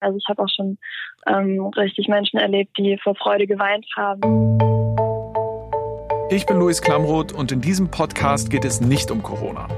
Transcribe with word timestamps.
Also 0.00 0.16
ich 0.18 0.24
habe 0.28 0.42
auch 0.42 0.48
schon 0.48 0.78
ähm, 1.26 1.66
richtig 1.76 2.08
Menschen 2.08 2.38
erlebt, 2.38 2.76
die 2.78 2.98
vor 3.02 3.14
Freude 3.14 3.46
geweint 3.46 3.86
haben. 3.96 4.58
Ich 6.30 6.46
bin 6.46 6.58
Luis 6.58 6.80
Klamroth 6.80 7.32
und 7.32 7.52
in 7.52 7.60
diesem 7.60 7.90
Podcast 7.90 8.50
geht 8.50 8.64
es 8.64 8.80
nicht 8.80 9.10
um 9.10 9.22
Corona. 9.22 9.68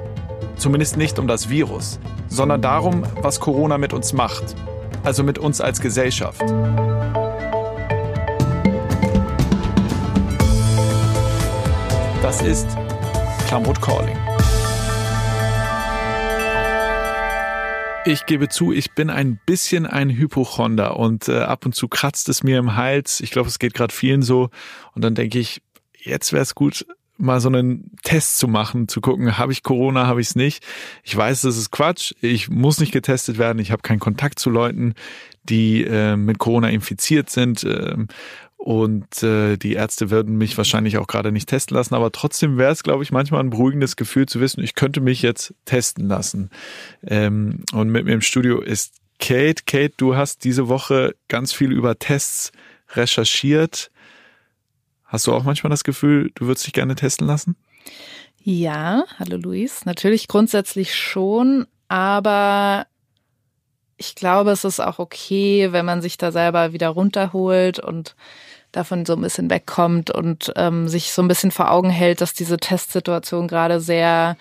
Zumindest 0.56 0.96
nicht 0.96 1.18
um 1.18 1.26
das 1.26 1.48
Virus, 1.48 1.98
sondern 2.28 2.62
darum, 2.62 3.04
was 3.20 3.40
Corona 3.40 3.78
mit 3.78 3.92
uns 3.92 4.12
macht. 4.12 4.54
Also 5.02 5.24
mit 5.24 5.38
uns 5.38 5.60
als 5.60 5.80
Gesellschaft. 5.80 6.42
Das 12.22 12.40
ist 12.42 12.68
Klamroth 13.48 13.80
Calling. 13.82 14.16
Ich 18.04 18.26
gebe 18.26 18.48
zu, 18.48 18.72
ich 18.72 18.92
bin 18.92 19.10
ein 19.10 19.38
bisschen 19.46 19.86
ein 19.86 20.10
Hypochonder 20.10 20.96
und 20.96 21.28
äh, 21.28 21.38
ab 21.38 21.64
und 21.64 21.74
zu 21.74 21.86
kratzt 21.86 22.28
es 22.28 22.42
mir 22.42 22.58
im 22.58 22.74
Hals. 22.74 23.20
Ich 23.20 23.30
glaube, 23.30 23.48
es 23.48 23.60
geht 23.60 23.74
gerade 23.74 23.94
vielen 23.94 24.22
so. 24.22 24.50
Und 24.92 25.04
dann 25.04 25.14
denke 25.14 25.38
ich, 25.38 25.62
jetzt 25.96 26.32
wäre 26.32 26.42
es 26.42 26.56
gut, 26.56 26.84
mal 27.16 27.40
so 27.40 27.48
einen 27.48 27.92
Test 28.02 28.38
zu 28.38 28.48
machen, 28.48 28.88
zu 28.88 29.00
gucken, 29.00 29.38
habe 29.38 29.52
ich 29.52 29.62
Corona, 29.62 30.08
habe 30.08 30.20
ich 30.20 30.28
es 30.28 30.34
nicht. 30.34 30.64
Ich 31.04 31.16
weiß, 31.16 31.42
das 31.42 31.56
ist 31.56 31.70
Quatsch. 31.70 32.12
Ich 32.20 32.50
muss 32.50 32.80
nicht 32.80 32.92
getestet 32.92 33.38
werden. 33.38 33.60
Ich 33.60 33.70
habe 33.70 33.82
keinen 33.82 34.00
Kontakt 34.00 34.40
zu 34.40 34.50
Leuten, 34.50 34.94
die 35.44 35.84
äh, 35.84 36.16
mit 36.16 36.38
Corona 36.38 36.70
infiziert 36.70 37.30
sind. 37.30 37.62
Äh, 37.62 37.96
und 38.62 39.24
äh, 39.24 39.56
die 39.56 39.72
Ärzte 39.72 40.10
würden 40.10 40.36
mich 40.36 40.56
wahrscheinlich 40.56 40.96
auch 40.96 41.08
gerade 41.08 41.32
nicht 41.32 41.48
testen 41.48 41.76
lassen, 41.76 41.96
aber 41.96 42.12
trotzdem 42.12 42.58
wäre 42.58 42.70
es, 42.70 42.84
glaube 42.84 43.02
ich, 43.02 43.10
manchmal 43.10 43.40
ein 43.40 43.50
beruhigendes 43.50 43.96
Gefühl 43.96 44.26
zu 44.26 44.38
wissen, 44.38 44.62
ich 44.62 44.76
könnte 44.76 45.00
mich 45.00 45.20
jetzt 45.20 45.52
testen 45.64 46.06
lassen. 46.06 46.48
Ähm, 47.04 47.64
und 47.72 47.90
mit 47.90 48.04
mir 48.04 48.12
im 48.12 48.20
Studio 48.20 48.60
ist 48.60 48.94
Kate. 49.18 49.64
Kate, 49.66 49.94
du 49.96 50.14
hast 50.14 50.44
diese 50.44 50.68
Woche 50.68 51.16
ganz 51.26 51.52
viel 51.52 51.72
über 51.72 51.98
Tests 51.98 52.52
recherchiert. 52.90 53.90
Hast 55.06 55.26
du 55.26 55.32
auch 55.32 55.42
manchmal 55.42 55.70
das 55.70 55.82
Gefühl, 55.82 56.30
du 56.36 56.46
würdest 56.46 56.64
dich 56.64 56.72
gerne 56.72 56.94
testen 56.94 57.26
lassen? 57.26 57.56
Ja, 58.44 59.02
hallo 59.18 59.38
Luis. 59.38 59.86
Natürlich 59.86 60.28
grundsätzlich 60.28 60.94
schon, 60.94 61.66
aber 61.88 62.86
ich 63.96 64.14
glaube, 64.14 64.52
es 64.52 64.64
ist 64.64 64.78
auch 64.78 65.00
okay, 65.00 65.72
wenn 65.72 65.84
man 65.84 66.00
sich 66.00 66.16
da 66.16 66.30
selber 66.30 66.72
wieder 66.72 66.90
runterholt 66.90 67.80
und 67.80 68.14
davon 68.72 69.06
so 69.06 69.14
ein 69.14 69.20
bisschen 69.20 69.50
wegkommt 69.50 70.10
und 70.10 70.52
ähm, 70.56 70.88
sich 70.88 71.12
so 71.12 71.22
ein 71.22 71.28
bisschen 71.28 71.50
vor 71.50 71.70
Augen 71.70 71.90
hält, 71.90 72.20
dass 72.20 72.32
diese 72.32 72.56
Testsituation 72.56 73.46
gerade 73.46 73.80
sehr 73.80 74.36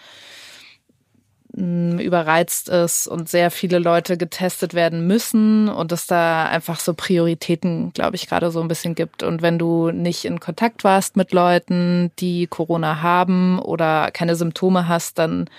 mm, 1.54 2.00
überreizt 2.00 2.70
ist 2.70 3.08
und 3.08 3.30
sehr 3.30 3.52
viele 3.52 3.78
Leute 3.80 4.18
getestet 4.18 4.74
werden 4.74 5.06
müssen 5.06 5.70
und 5.70 5.92
es 5.92 6.08
da 6.08 6.46
einfach 6.46 6.80
so 6.80 6.94
Prioritäten, 6.94 7.92
glaube 7.94 8.16
ich, 8.16 8.28
gerade 8.28 8.52
so 8.52 8.62
ein 8.62 8.68
bisschen 8.68 8.96
gibt. 8.96 9.22
Und 9.22 9.42
wenn 9.42 9.60
du 9.60 9.92
nicht 9.92 10.26
in 10.26 10.40
Kontakt 10.40 10.84
warst 10.84 11.18
mit 11.18 11.34
Leuten, 11.34 12.12
die 12.20 12.48
Corona 12.48 13.02
haben 13.02 13.60
oder 13.60 14.12
keine 14.12 14.36
Symptome 14.36 14.88
hast, 14.88 15.20
dann 15.20 15.50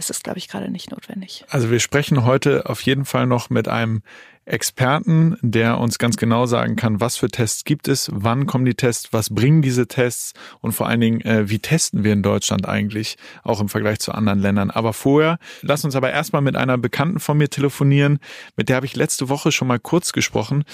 ist 0.00 0.10
es, 0.10 0.22
glaube 0.22 0.38
ich, 0.38 0.48
gerade 0.48 0.70
nicht 0.70 0.90
notwendig. 0.90 1.44
Also 1.50 1.70
wir 1.70 1.78
sprechen 1.78 2.24
heute 2.24 2.68
auf 2.68 2.80
jeden 2.82 3.04
Fall 3.04 3.26
noch 3.26 3.50
mit 3.50 3.68
einem 3.68 4.02
Experten, 4.50 5.36
der 5.42 5.78
uns 5.78 5.98
ganz 5.98 6.16
genau 6.16 6.46
sagen 6.46 6.76
kann, 6.76 7.00
was 7.00 7.16
für 7.16 7.28
Tests 7.28 7.64
gibt 7.64 7.88
es, 7.88 8.10
wann 8.12 8.46
kommen 8.46 8.64
die 8.64 8.74
Tests, 8.74 9.12
was 9.12 9.30
bringen 9.30 9.62
diese 9.62 9.86
Tests 9.86 10.34
und 10.60 10.72
vor 10.72 10.88
allen 10.88 11.00
Dingen, 11.00 11.20
äh, 11.20 11.48
wie 11.48 11.60
testen 11.60 12.04
wir 12.04 12.12
in 12.12 12.22
Deutschland 12.22 12.68
eigentlich, 12.68 13.16
auch 13.44 13.60
im 13.60 13.68
Vergleich 13.68 14.00
zu 14.00 14.12
anderen 14.12 14.40
Ländern. 14.40 14.70
Aber 14.70 14.92
vorher, 14.92 15.38
lass 15.62 15.84
uns 15.84 15.94
aber 15.94 16.10
erstmal 16.10 16.42
mit 16.42 16.56
einer 16.56 16.78
Bekannten 16.78 17.20
von 17.20 17.38
mir 17.38 17.48
telefonieren, 17.48 18.18
mit 18.56 18.68
der 18.68 18.76
habe 18.76 18.86
ich 18.86 18.96
letzte 18.96 19.28
Woche 19.28 19.52
schon 19.52 19.68
mal 19.68 19.78
kurz 19.78 20.12
gesprochen. 20.12 20.64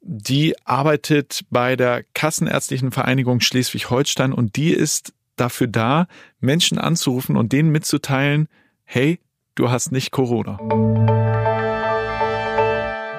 Die 0.00 0.54
arbeitet 0.64 1.42
bei 1.50 1.76
der 1.76 2.02
Kassenärztlichen 2.14 2.90
Vereinigung 2.90 3.40
Schleswig-Holstein 3.40 4.32
und 4.32 4.56
die 4.56 4.72
ist 4.72 5.12
dafür 5.36 5.68
da, 5.68 6.08
Menschen 6.40 6.76
anzurufen 6.78 7.36
und 7.36 7.52
denen 7.52 7.70
mitzuteilen, 7.70 8.48
hey, 8.84 9.20
du 9.54 9.70
hast 9.70 9.92
nicht 9.92 10.10
Corona 10.10 10.58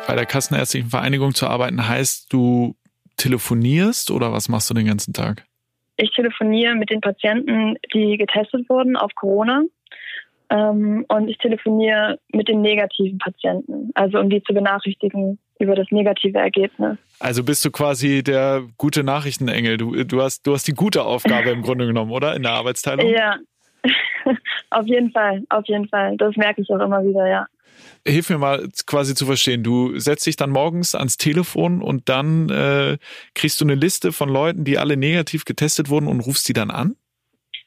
bei 0.07 0.15
der 0.15 0.25
Kassenärztlichen 0.25 0.89
Vereinigung 0.89 1.33
zu 1.33 1.47
arbeiten 1.47 1.87
heißt, 1.87 2.31
du 2.31 2.75
telefonierst 3.17 4.11
oder 4.11 4.31
was 4.31 4.49
machst 4.49 4.69
du 4.69 4.73
den 4.73 4.87
ganzen 4.87 5.13
Tag? 5.13 5.45
Ich 5.97 6.11
telefoniere 6.11 6.75
mit 6.75 6.89
den 6.89 7.01
Patienten, 7.01 7.75
die 7.93 8.17
getestet 8.17 8.67
wurden 8.69 8.95
auf 8.97 9.13
Corona. 9.15 9.63
Ähm, 10.49 11.05
und 11.07 11.29
ich 11.29 11.37
telefoniere 11.37 12.19
mit 12.31 12.47
den 12.47 12.61
negativen 12.61 13.17
Patienten, 13.17 13.91
also 13.95 14.19
um 14.19 14.29
die 14.29 14.43
zu 14.43 14.53
benachrichtigen 14.53 15.39
über 15.59 15.75
das 15.75 15.87
negative 15.91 16.37
Ergebnis. 16.37 16.97
Also 17.19 17.43
bist 17.43 17.63
du 17.63 17.71
quasi 17.71 18.23
der 18.23 18.63
gute 18.77 19.03
Nachrichtenengel. 19.03 19.77
Du, 19.77 20.03
du, 20.03 20.21
hast, 20.21 20.45
du 20.45 20.53
hast 20.53 20.67
die 20.67 20.73
gute 20.73 21.05
Aufgabe 21.05 21.51
im 21.51 21.61
Grunde 21.61 21.87
genommen, 21.87 22.11
oder? 22.11 22.35
In 22.35 22.43
der 22.43 22.51
Arbeitsteilung? 22.51 23.07
Ja, 23.07 23.37
auf 24.69 24.85
jeden 24.85 25.11
Fall, 25.11 25.43
auf 25.49 25.65
jeden 25.67 25.87
Fall. 25.87 26.17
Das 26.17 26.35
merke 26.35 26.61
ich 26.61 26.69
auch 26.69 26.79
immer 26.79 27.03
wieder, 27.03 27.27
ja. 27.27 27.47
Hilf 28.05 28.29
mir 28.29 28.37
mal 28.37 28.67
quasi 28.85 29.15
zu 29.15 29.25
verstehen. 29.25 29.63
Du 29.63 29.97
setzt 29.99 30.25
dich 30.25 30.35
dann 30.35 30.49
morgens 30.49 30.95
ans 30.95 31.17
Telefon 31.17 31.81
und 31.81 32.09
dann 32.09 32.49
äh, 32.49 32.97
kriegst 33.35 33.61
du 33.61 33.65
eine 33.65 33.75
Liste 33.75 34.11
von 34.11 34.29
Leuten, 34.29 34.63
die 34.63 34.77
alle 34.77 34.97
negativ 34.97 35.45
getestet 35.45 35.89
wurden 35.89 36.07
und 36.07 36.19
rufst 36.21 36.47
die 36.49 36.53
dann 36.53 36.71
an? 36.71 36.95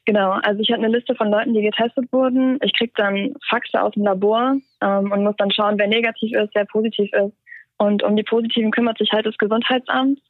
Genau, 0.06 0.30
also 0.30 0.60
ich 0.60 0.70
habe 0.70 0.84
eine 0.84 0.96
Liste 0.96 1.16
von 1.16 1.30
Leuten, 1.30 1.52
die 1.52 1.62
getestet 1.62 2.12
wurden. 2.12 2.60
Ich 2.62 2.72
kriege 2.74 2.92
dann 2.94 3.34
Faxe 3.48 3.82
aus 3.82 3.92
dem 3.94 4.04
Labor 4.04 4.56
ähm, 4.80 5.10
und 5.10 5.24
muss 5.24 5.34
dann 5.36 5.50
schauen, 5.50 5.78
wer 5.78 5.88
negativ 5.88 6.32
ist, 6.32 6.54
wer 6.54 6.64
positiv 6.64 7.12
ist. 7.12 7.34
Und 7.76 8.04
um 8.04 8.16
die 8.16 8.22
Positiven 8.22 8.70
kümmert 8.70 8.98
sich 8.98 9.10
halt 9.12 9.26
das 9.26 9.36
Gesundheitsamt. 9.36 10.20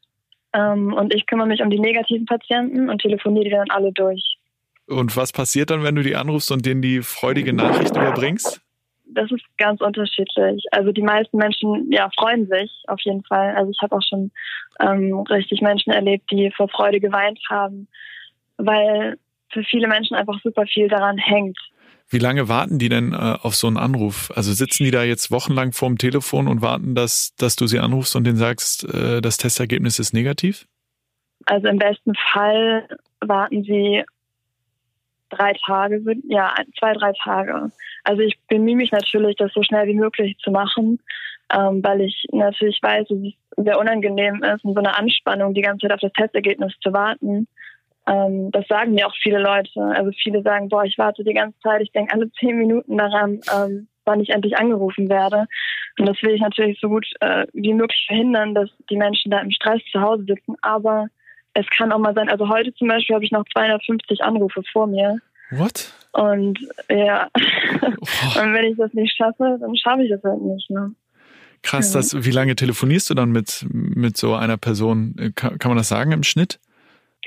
Ähm, 0.54 0.94
und 0.94 1.14
ich 1.14 1.26
kümmere 1.26 1.46
mich 1.46 1.60
um 1.60 1.68
die 1.68 1.78
negativen 1.78 2.24
Patienten 2.24 2.88
und 2.88 3.02
telefoniere 3.02 3.44
die 3.44 3.50
dann 3.50 3.70
alle 3.70 3.92
durch. 3.92 4.38
Und 4.86 5.16
was 5.16 5.32
passiert 5.32 5.70
dann, 5.70 5.82
wenn 5.82 5.94
du 5.94 6.02
die 6.02 6.16
anrufst 6.16 6.50
und 6.50 6.64
denen 6.64 6.80
die 6.80 7.02
freudige 7.02 7.52
Nachricht 7.52 7.94
überbringst? 7.94 8.62
Das 9.08 9.30
ist 9.30 9.44
ganz 9.56 9.80
unterschiedlich. 9.80 10.64
Also 10.72 10.92
die 10.92 11.02
meisten 11.02 11.36
Menschen 11.36 11.90
ja 11.90 12.10
freuen 12.18 12.46
sich 12.48 12.70
auf 12.88 13.00
jeden 13.02 13.22
Fall. 13.24 13.54
Also 13.54 13.70
ich 13.70 13.80
habe 13.80 13.96
auch 13.96 14.02
schon 14.02 14.32
ähm, 14.80 15.20
richtig 15.30 15.60
Menschen 15.60 15.92
erlebt, 15.92 16.30
die 16.30 16.50
vor 16.56 16.68
Freude 16.68 17.00
geweint 17.00 17.38
haben, 17.48 17.88
weil 18.56 19.16
für 19.52 19.62
viele 19.62 19.86
Menschen 19.86 20.16
einfach 20.16 20.40
super 20.42 20.66
viel 20.66 20.88
daran 20.88 21.18
hängt. 21.18 21.58
Wie 22.08 22.18
lange 22.18 22.48
warten 22.48 22.78
die 22.78 22.88
denn 22.88 23.12
äh, 23.12 23.36
auf 23.42 23.56
so 23.56 23.66
einen 23.66 23.78
Anruf? 23.78 24.30
Also 24.34 24.52
sitzen 24.52 24.84
die 24.84 24.92
da 24.92 25.02
jetzt 25.02 25.30
wochenlang 25.30 25.72
vorm 25.72 25.98
Telefon 25.98 26.46
und 26.46 26.62
warten, 26.62 26.94
dass, 26.94 27.34
dass 27.36 27.56
du 27.56 27.66
sie 27.66 27.80
anrufst 27.80 28.14
und 28.14 28.24
denen 28.24 28.36
sagst, 28.36 28.84
äh, 28.92 29.20
das 29.20 29.38
Testergebnis 29.38 29.98
ist 29.98 30.12
negativ? 30.12 30.66
Also 31.46 31.66
im 31.66 31.78
besten 31.78 32.12
Fall 32.32 32.88
warten 33.20 33.64
sie 33.64 34.04
drei 35.30 35.54
Tage, 35.66 36.00
ja, 36.28 36.54
zwei, 36.78 36.92
drei 36.92 37.12
Tage. 37.22 37.72
Also 38.06 38.22
ich 38.22 38.38
bemühe 38.48 38.76
mich 38.76 38.92
natürlich, 38.92 39.34
das 39.34 39.52
so 39.52 39.64
schnell 39.64 39.88
wie 39.88 39.94
möglich 39.94 40.38
zu 40.38 40.52
machen, 40.52 41.00
ähm, 41.52 41.82
weil 41.82 42.02
ich 42.02 42.24
natürlich 42.30 42.78
weiß, 42.80 43.08
dass 43.08 43.18
es 43.18 43.34
sehr 43.56 43.80
unangenehm 43.80 44.44
ist, 44.44 44.64
in 44.64 44.74
so 44.74 44.78
einer 44.78 44.96
Anspannung 44.96 45.54
die 45.54 45.62
ganze 45.62 45.88
Zeit 45.88 45.92
auf 45.94 46.00
das 46.00 46.12
Testergebnis 46.12 46.72
zu 46.80 46.92
warten. 46.92 47.48
Ähm, 48.08 48.52
das 48.52 48.68
sagen 48.68 48.94
mir 48.94 49.08
auch 49.08 49.14
viele 49.20 49.40
Leute. 49.40 49.80
Also 49.80 50.12
viele 50.22 50.42
sagen, 50.42 50.68
boah, 50.68 50.84
ich 50.84 50.96
warte 50.98 51.24
die 51.24 51.34
ganze 51.34 51.58
Zeit, 51.58 51.82
ich 51.82 51.90
denke 51.90 52.14
alle 52.14 52.30
zehn 52.38 52.56
Minuten 52.56 52.96
daran, 52.96 53.40
ähm, 53.52 53.88
wann 54.04 54.20
ich 54.20 54.30
endlich 54.30 54.56
angerufen 54.56 55.08
werde. 55.08 55.46
Und 55.98 56.06
das 56.06 56.22
will 56.22 56.34
ich 56.34 56.40
natürlich 56.40 56.78
so 56.80 56.88
gut 56.88 57.06
äh, 57.18 57.46
wie 57.54 57.74
möglich 57.74 58.04
verhindern, 58.06 58.54
dass 58.54 58.70
die 58.88 58.96
Menschen 58.96 59.32
da 59.32 59.40
im 59.40 59.50
Stress 59.50 59.82
zu 59.90 60.00
Hause 60.00 60.26
sitzen. 60.28 60.54
Aber 60.62 61.08
es 61.54 61.66
kann 61.70 61.90
auch 61.90 61.98
mal 61.98 62.14
sein, 62.14 62.28
also 62.28 62.48
heute 62.48 62.72
zum 62.74 62.86
Beispiel 62.86 63.14
habe 63.16 63.24
ich 63.24 63.32
noch 63.32 63.44
250 63.52 64.22
Anrufe 64.22 64.62
vor 64.72 64.86
mir. 64.86 65.18
What? 65.50 65.92
Und 66.12 66.58
ja, 66.88 67.28
oh. 67.34 68.40
und 68.40 68.54
wenn 68.54 68.64
ich 68.64 68.76
das 68.76 68.92
nicht 68.94 69.14
schaffe, 69.16 69.58
dann 69.60 69.76
schaffe 69.76 70.02
ich 70.02 70.10
das 70.10 70.22
halt 70.22 70.40
nicht. 70.42 70.70
Ne? 70.70 70.94
Krass, 71.62 71.92
ja. 71.92 72.00
das, 72.00 72.24
wie 72.24 72.30
lange 72.30 72.56
telefonierst 72.56 73.10
du 73.10 73.14
dann 73.14 73.30
mit, 73.30 73.66
mit 73.70 74.16
so 74.16 74.34
einer 74.34 74.56
Person? 74.56 75.32
Kann, 75.34 75.58
kann 75.58 75.70
man 75.70 75.78
das 75.78 75.88
sagen 75.88 76.12
im 76.12 76.22
Schnitt? 76.22 76.58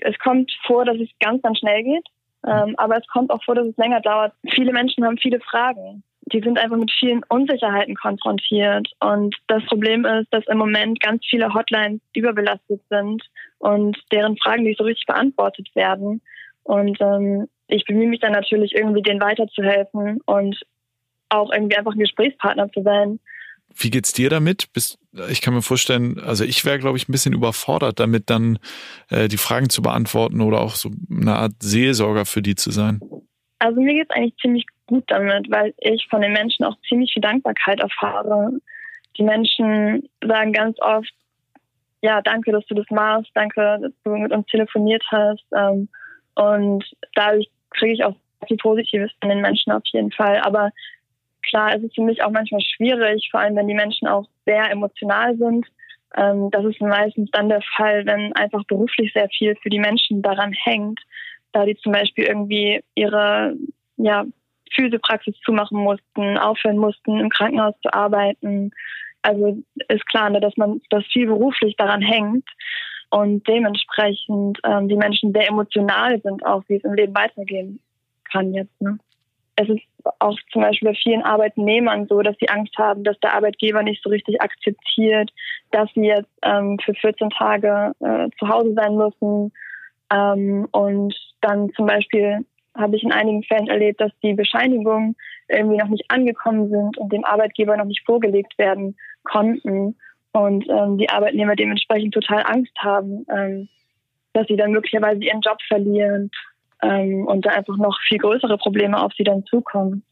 Es 0.01 0.17
kommt 0.19 0.51
vor, 0.65 0.85
dass 0.85 0.97
es 0.97 1.09
ganz, 1.19 1.41
ganz 1.41 1.59
schnell 1.59 1.83
geht. 1.83 2.05
Ähm, 2.47 2.73
aber 2.77 2.97
es 2.97 3.07
kommt 3.07 3.31
auch 3.31 3.43
vor, 3.43 3.55
dass 3.55 3.67
es 3.67 3.75
länger 3.77 3.99
dauert. 3.99 4.33
Viele 4.53 4.71
Menschen 4.71 5.03
haben 5.03 5.17
viele 5.17 5.41
Fragen 5.41 6.03
die 6.31 6.41
sind 6.41 6.57
einfach 6.57 6.77
mit 6.77 6.91
vielen 6.91 7.23
Unsicherheiten 7.27 7.95
konfrontiert. 7.95 8.87
Und 8.99 9.35
das 9.47 9.63
Problem 9.65 10.05
ist, 10.05 10.27
dass 10.31 10.45
im 10.47 10.57
Moment 10.57 10.99
ganz 10.99 11.25
viele 11.29 11.53
Hotlines 11.53 12.01
überbelastet 12.15 12.81
sind 12.89 13.23
und 13.57 13.97
deren 14.11 14.37
Fragen 14.37 14.63
nicht 14.63 14.77
so 14.77 14.83
richtig 14.83 15.05
beantwortet 15.05 15.69
werden. 15.75 16.21
Und 16.63 16.99
ähm, 17.01 17.47
ich 17.69 17.85
bemühe 17.85 18.07
mich 18.07 18.19
dann 18.19 18.33
natürlich 18.33 18.73
irgendwie, 18.73 19.01
denen 19.01 19.21
weiterzuhelfen 19.21 20.19
und 20.25 20.59
auch 21.29 21.51
irgendwie 21.51 21.77
einfach 21.77 21.93
ein 21.93 21.99
Gesprächspartner 21.99 22.71
zu 22.71 22.81
sein. 22.81 23.19
Wie 23.75 23.91
geht's 23.91 24.13
dir 24.13 24.31
damit? 24.31 24.73
Bist, 24.73 24.97
ich 25.29 25.41
kann 25.41 25.53
mir 25.53 25.61
vorstellen, 25.61 26.19
also 26.19 26.43
ich 26.43 26.65
wäre, 26.65 26.79
glaube 26.79 26.97
ich, 26.97 27.07
ein 27.07 27.11
bisschen 27.11 27.33
überfordert 27.33 27.99
damit, 27.99 28.31
dann 28.31 28.57
äh, 29.09 29.27
die 29.27 29.37
Fragen 29.37 29.69
zu 29.69 29.83
beantworten 29.83 30.41
oder 30.41 30.61
auch 30.61 30.73
so 30.73 30.89
eine 31.11 31.35
Art 31.35 31.53
Seelsorger 31.59 32.25
für 32.25 32.41
die 32.41 32.55
zu 32.55 32.71
sein. 32.71 32.99
Also 33.59 33.79
mir 33.79 33.93
geht's 33.93 34.11
eigentlich 34.11 34.35
ziemlich 34.41 34.65
gut 34.87 35.03
damit, 35.07 35.51
weil 35.51 35.75
ich 35.77 36.07
von 36.09 36.21
den 36.21 36.33
Menschen 36.33 36.65
auch 36.65 36.75
ziemlich 36.87 37.13
viel 37.13 37.21
Dankbarkeit 37.21 37.79
erfahre. 37.79 38.59
die 39.17 39.23
Menschen 39.23 40.09
sagen 40.25 40.53
ganz 40.53 40.77
oft, 40.79 41.13
ja, 42.01 42.21
danke, 42.21 42.51
dass 42.51 42.65
du 42.65 42.75
das 42.75 42.89
machst, 42.89 43.29
danke, 43.35 43.79
dass 43.81 43.91
du 44.03 44.15
mit 44.15 44.31
uns 44.31 44.47
telefoniert 44.47 45.03
hast. 45.11 45.45
Ähm, 45.55 45.89
und 46.35 46.85
dadurch 47.13 47.49
kriege 47.71 47.93
ich 47.93 48.03
auch 48.03 48.15
viel 48.47 48.57
Positives 48.57 49.11
von 49.19 49.29
den 49.29 49.41
Menschen 49.41 49.71
auf 49.71 49.83
jeden 49.91 50.11
Fall. 50.11 50.39
Aber 50.41 50.71
klar, 51.47 51.75
es 51.75 51.83
ist 51.83 51.95
für 51.95 52.03
mich 52.03 52.23
auch 52.23 52.31
manchmal 52.31 52.61
schwierig, 52.61 53.27
vor 53.31 53.39
allem 53.39 53.55
wenn 53.55 53.67
die 53.67 53.73
Menschen 53.73 54.07
auch 54.07 54.27
sehr 54.45 54.69
emotional 54.71 55.35
sind. 55.37 55.65
Ähm, 56.15 56.49
das 56.51 56.65
ist 56.65 56.81
meistens 56.81 57.29
dann 57.31 57.49
der 57.49 57.61
Fall, 57.75 58.05
wenn 58.05 58.33
einfach 58.33 58.63
beruflich 58.65 59.11
sehr 59.13 59.29
viel 59.29 59.55
für 59.61 59.69
die 59.69 59.79
Menschen 59.79 60.21
daran 60.21 60.53
hängt, 60.53 60.99
da 61.51 61.65
die 61.65 61.77
zum 61.77 61.91
Beispiel 61.91 62.25
irgendwie 62.25 62.81
ihre 62.95 63.55
ja, 63.97 64.25
Physiopraxis 64.73 65.35
zumachen 65.43 65.79
mussten, 65.79 66.37
aufhören 66.37 66.77
mussten, 66.77 67.19
im 67.19 67.29
Krankenhaus 67.29 67.75
zu 67.81 67.93
arbeiten. 67.93 68.71
Also 69.21 69.57
ist 69.89 70.05
klar, 70.07 70.29
ne, 70.29 70.39
dass 70.39 70.55
man, 70.57 70.81
dass 70.89 71.05
viel 71.07 71.27
beruflich 71.27 71.75
daran 71.75 72.01
hängt 72.01 72.45
und 73.09 73.47
dementsprechend 73.47 74.59
ähm, 74.63 74.87
die 74.87 74.95
Menschen 74.95 75.33
sehr 75.33 75.47
emotional 75.47 76.21
sind, 76.21 76.45
auch 76.45 76.63
wie 76.67 76.75
es 76.75 76.83
im 76.83 76.93
Leben 76.93 77.15
weitergehen 77.15 77.79
kann 78.31 78.53
jetzt. 78.53 78.79
Ne? 78.81 78.97
Es 79.55 79.67
ist 79.67 79.81
auch 80.19 80.37
zum 80.51 80.61
Beispiel 80.61 80.89
bei 80.89 80.95
vielen 80.95 81.23
Arbeitnehmern 81.23 82.07
so, 82.07 82.21
dass 82.21 82.37
sie 82.39 82.49
Angst 82.49 82.77
haben, 82.77 83.03
dass 83.03 83.19
der 83.19 83.33
Arbeitgeber 83.33 83.83
nicht 83.83 84.01
so 84.03 84.09
richtig 84.09 84.41
akzeptiert, 84.41 85.31
dass 85.71 85.89
sie 85.93 86.05
jetzt 86.05 86.29
ähm, 86.43 86.77
für 86.83 86.93
14 86.93 87.29
Tage 87.31 87.93
äh, 87.99 88.29
zu 88.37 88.47
Hause 88.47 88.73
sein 88.73 88.95
müssen 88.95 89.51
ähm, 90.13 90.67
und 90.71 91.15
dann 91.41 91.71
zum 91.73 91.85
Beispiel 91.85 92.45
habe 92.75 92.95
ich 92.95 93.03
in 93.03 93.11
einigen 93.11 93.43
Fällen 93.43 93.67
erlebt, 93.67 93.99
dass 93.99 94.11
die 94.23 94.33
Bescheinigungen 94.33 95.15
irgendwie 95.47 95.77
noch 95.77 95.89
nicht 95.89 96.05
angekommen 96.09 96.69
sind 96.69 96.97
und 96.97 97.11
dem 97.11 97.25
Arbeitgeber 97.25 97.75
noch 97.75 97.85
nicht 97.85 98.05
vorgelegt 98.05 98.57
werden 98.57 98.95
konnten 99.23 99.95
und 100.31 100.65
ähm, 100.69 100.97
die 100.97 101.09
Arbeitnehmer 101.09 101.55
dementsprechend 101.55 102.13
total 102.13 102.43
Angst 102.45 102.73
haben, 102.77 103.25
ähm, 103.33 103.69
dass 104.33 104.47
sie 104.47 104.55
dann 104.55 104.71
möglicherweise 104.71 105.23
ihren 105.23 105.41
Job 105.41 105.57
verlieren 105.67 106.29
ähm, 106.83 107.25
und 107.27 107.45
da 107.45 107.51
einfach 107.51 107.77
noch 107.77 107.97
viel 108.07 108.19
größere 108.19 108.57
Probleme 108.57 109.01
auf 109.01 109.11
sie 109.17 109.23
dann 109.23 109.45
zukommen. 109.45 110.03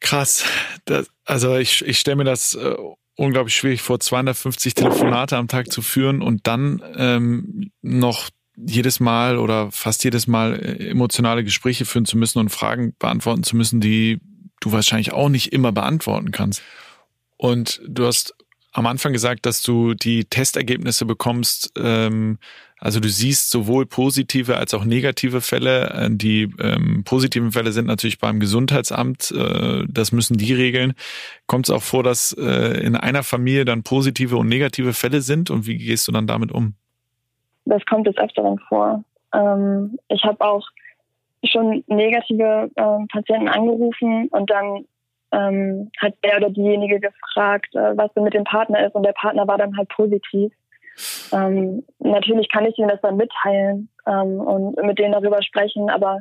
Krass. 0.00 0.44
Das, 0.84 1.10
also 1.24 1.56
ich, 1.56 1.84
ich 1.84 1.98
stelle 1.98 2.16
mir 2.16 2.24
das 2.24 2.54
äh, 2.54 2.76
unglaublich 3.16 3.56
schwierig 3.56 3.82
vor, 3.82 3.98
250 3.98 4.74
Telefonate 4.74 5.36
am 5.36 5.48
Tag 5.48 5.72
zu 5.72 5.82
führen 5.82 6.22
und 6.22 6.46
dann 6.46 6.82
ähm, 6.96 7.72
noch 7.82 8.28
jedes 8.56 9.00
Mal 9.00 9.38
oder 9.38 9.70
fast 9.70 10.04
jedes 10.04 10.26
Mal 10.26 10.54
äh, 10.54 10.90
emotionale 10.90 11.44
Gespräche 11.44 11.84
führen 11.84 12.04
zu 12.04 12.16
müssen 12.16 12.38
und 12.38 12.50
Fragen 12.50 12.94
beantworten 12.98 13.42
zu 13.42 13.56
müssen, 13.56 13.80
die 13.80 14.20
du 14.60 14.72
wahrscheinlich 14.72 15.12
auch 15.12 15.28
nicht 15.28 15.52
immer 15.52 15.72
beantworten 15.72 16.30
kannst. 16.30 16.62
Und 17.36 17.80
du 17.86 18.06
hast 18.06 18.34
am 18.72 18.86
Anfang 18.86 19.12
gesagt, 19.12 19.46
dass 19.46 19.62
du 19.62 19.94
die 19.94 20.24
Testergebnisse 20.24 21.06
bekommst. 21.06 21.72
Ähm, 21.78 22.38
also 22.78 23.00
du 23.00 23.08
siehst 23.08 23.50
sowohl 23.50 23.86
positive 23.86 24.56
als 24.56 24.74
auch 24.74 24.84
negative 24.84 25.40
Fälle. 25.40 25.90
Äh, 25.90 26.08
die 26.10 26.50
ähm, 26.60 27.02
positiven 27.04 27.52
Fälle 27.52 27.72
sind 27.72 27.86
natürlich 27.86 28.18
beim 28.18 28.38
Gesundheitsamt. 28.38 29.30
Äh, 29.30 29.84
das 29.88 30.12
müssen 30.12 30.36
die 30.36 30.52
regeln. 30.52 30.92
Kommt 31.46 31.68
es 31.68 31.74
auch 31.74 31.82
vor, 31.82 32.02
dass 32.02 32.32
äh, 32.32 32.80
in 32.84 32.96
einer 32.96 33.22
Familie 33.22 33.64
dann 33.64 33.82
positive 33.82 34.36
und 34.36 34.48
negative 34.48 34.92
Fälle 34.92 35.22
sind? 35.22 35.50
Und 35.50 35.66
wie 35.66 35.78
gehst 35.78 36.06
du 36.06 36.12
dann 36.12 36.26
damit 36.26 36.52
um? 36.52 36.74
das 37.66 37.84
kommt 37.84 38.06
des 38.06 38.16
Öfteren 38.16 38.58
vor. 38.68 39.04
Ähm, 39.34 39.98
ich 40.08 40.24
habe 40.24 40.40
auch 40.40 40.66
schon 41.44 41.84
negative 41.88 42.70
äh, 42.74 43.06
Patienten 43.12 43.48
angerufen 43.48 44.28
und 44.28 44.48
dann 44.48 44.86
ähm, 45.36 45.90
hat 45.98 46.14
der 46.24 46.38
oder 46.38 46.50
diejenige 46.50 47.00
gefragt, 47.00 47.74
äh, 47.74 47.96
was 47.96 48.12
denn 48.14 48.24
mit 48.24 48.34
dem 48.34 48.44
Partner 48.44 48.86
ist 48.86 48.94
und 48.94 49.04
der 49.04 49.12
Partner 49.12 49.46
war 49.46 49.58
dann 49.58 49.76
halt 49.76 49.88
positiv. 49.90 50.52
Ähm, 51.32 51.84
natürlich 51.98 52.48
kann 52.50 52.64
ich 52.64 52.78
ihnen 52.78 52.88
das 52.88 53.00
dann 53.02 53.16
mitteilen 53.16 53.88
ähm, 54.06 54.40
und 54.40 54.82
mit 54.82 54.98
denen 54.98 55.12
darüber 55.12 55.42
sprechen, 55.42 55.90
aber 55.90 56.20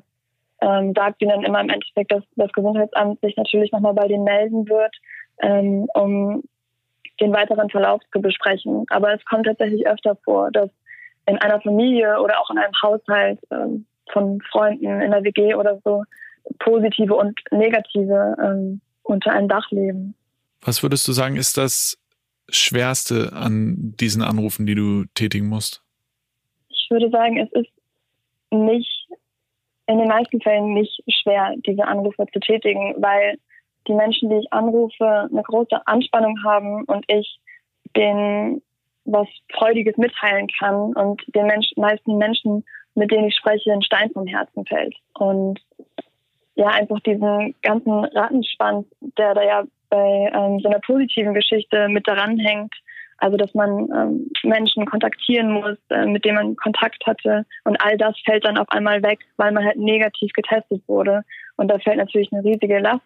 ähm, 0.61 0.93
sagt 0.95 1.21
ihnen 1.21 1.31
dann 1.31 1.43
immer 1.43 1.61
im 1.61 1.69
Endeffekt, 1.69 2.11
dass 2.11 2.23
das 2.35 2.51
Gesundheitsamt 2.51 3.21
sich 3.21 3.37
natürlich 3.37 3.71
nochmal 3.71 3.93
bei 3.93 4.07
denen 4.07 4.25
melden 4.25 4.67
wird, 4.67 4.93
ähm, 5.41 5.87
um 5.93 6.43
den 7.21 7.33
weiteren 7.33 7.69
Verlauf 7.69 8.01
zu 8.11 8.21
besprechen. 8.21 8.85
Aber 8.89 9.13
es 9.13 9.23
kommt 9.25 9.45
tatsächlich 9.45 9.87
öfter 9.87 10.17
vor, 10.25 10.51
dass 10.51 10.69
in 11.25 11.37
einer 11.37 11.61
Familie 11.61 12.19
oder 12.21 12.41
auch 12.41 12.49
in 12.49 12.57
einem 12.57 12.73
Haushalt 12.81 13.39
ähm, 13.51 13.85
von 14.11 14.41
Freunden 14.51 15.01
in 15.01 15.11
der 15.11 15.23
WG 15.23 15.55
oder 15.55 15.79
so 15.85 16.03
positive 16.59 17.15
und 17.15 17.39
negative 17.51 18.35
ähm, 18.43 18.81
unter 19.05 19.31
einem 19.31 19.47
Dach 19.47 19.69
leben. 19.71 20.15
Was 20.61 20.83
würdest 20.83 21.07
du 21.07 21.11
sagen, 21.11 21.35
ist 21.35 21.57
das 21.57 21.97
Schwerste 22.49 23.31
an 23.33 23.95
diesen 23.99 24.21
Anrufen, 24.21 24.65
die 24.65 24.75
du 24.75 25.05
tätigen 25.13 25.47
musst? 25.47 25.83
Ich 26.69 26.87
würde 26.89 27.09
sagen, 27.09 27.37
es 27.37 27.51
ist 27.53 27.71
nicht, 28.51 29.07
in 29.87 29.97
den 29.99 30.07
meisten 30.07 30.41
Fällen 30.41 30.73
nicht 30.73 31.03
schwer, 31.21 31.53
diese 31.65 31.85
Anrufe 31.85 32.25
zu 32.31 32.39
tätigen, 32.39 32.95
weil 32.97 33.37
die 33.87 33.93
Menschen, 33.93 34.29
die 34.29 34.37
ich 34.37 34.51
anrufe, 34.51 35.27
eine 35.31 35.43
große 35.43 35.85
Anspannung 35.85 36.37
haben 36.43 36.83
und 36.85 37.05
ich 37.07 37.39
den 37.95 38.61
was 39.05 39.27
Freudiges 39.53 39.95
mitteilen 39.97 40.47
kann 40.59 40.93
und 40.93 41.21
den 41.27 41.45
Mensch, 41.45 41.71
meisten 41.75 42.17
Menschen, 42.17 42.65
mit 42.95 43.11
denen 43.11 43.27
ich 43.27 43.35
spreche, 43.35 43.71
ein 43.71 43.83
Stein 43.83 44.09
vom 44.11 44.25
Herzen 44.25 44.65
fällt. 44.65 44.95
Und 45.13 45.59
ja, 46.55 46.67
einfach 46.67 46.99
diesen 47.01 47.53
ganzen 47.61 47.91
Rattenschwanz, 47.91 48.87
der 49.17 49.33
da 49.33 49.43
ja 49.43 49.63
bei 49.89 50.31
ähm, 50.33 50.59
so 50.59 50.69
einer 50.69 50.79
positiven 50.79 51.33
Geschichte 51.33 51.87
mit 51.89 52.07
daran 52.07 52.37
hängt, 52.39 52.73
also 53.17 53.37
dass 53.37 53.53
man 53.53 53.89
ähm, 53.95 54.31
Menschen 54.43 54.85
kontaktieren 54.85 55.51
muss, 55.51 55.77
äh, 55.89 56.05
mit 56.05 56.25
denen 56.25 56.35
man 56.35 56.55
Kontakt 56.55 57.05
hatte 57.05 57.45
und 57.63 57.79
all 57.81 57.97
das 57.97 58.15
fällt 58.25 58.45
dann 58.45 58.57
auf 58.57 58.69
einmal 58.69 59.03
weg, 59.03 59.19
weil 59.37 59.51
man 59.51 59.65
halt 59.65 59.77
negativ 59.77 60.31
getestet 60.33 60.81
wurde. 60.87 61.23
Und 61.57 61.69
da 61.69 61.79
fällt 61.79 61.97
natürlich 61.97 62.31
eine 62.31 62.43
riesige 62.43 62.79
Last 62.79 63.05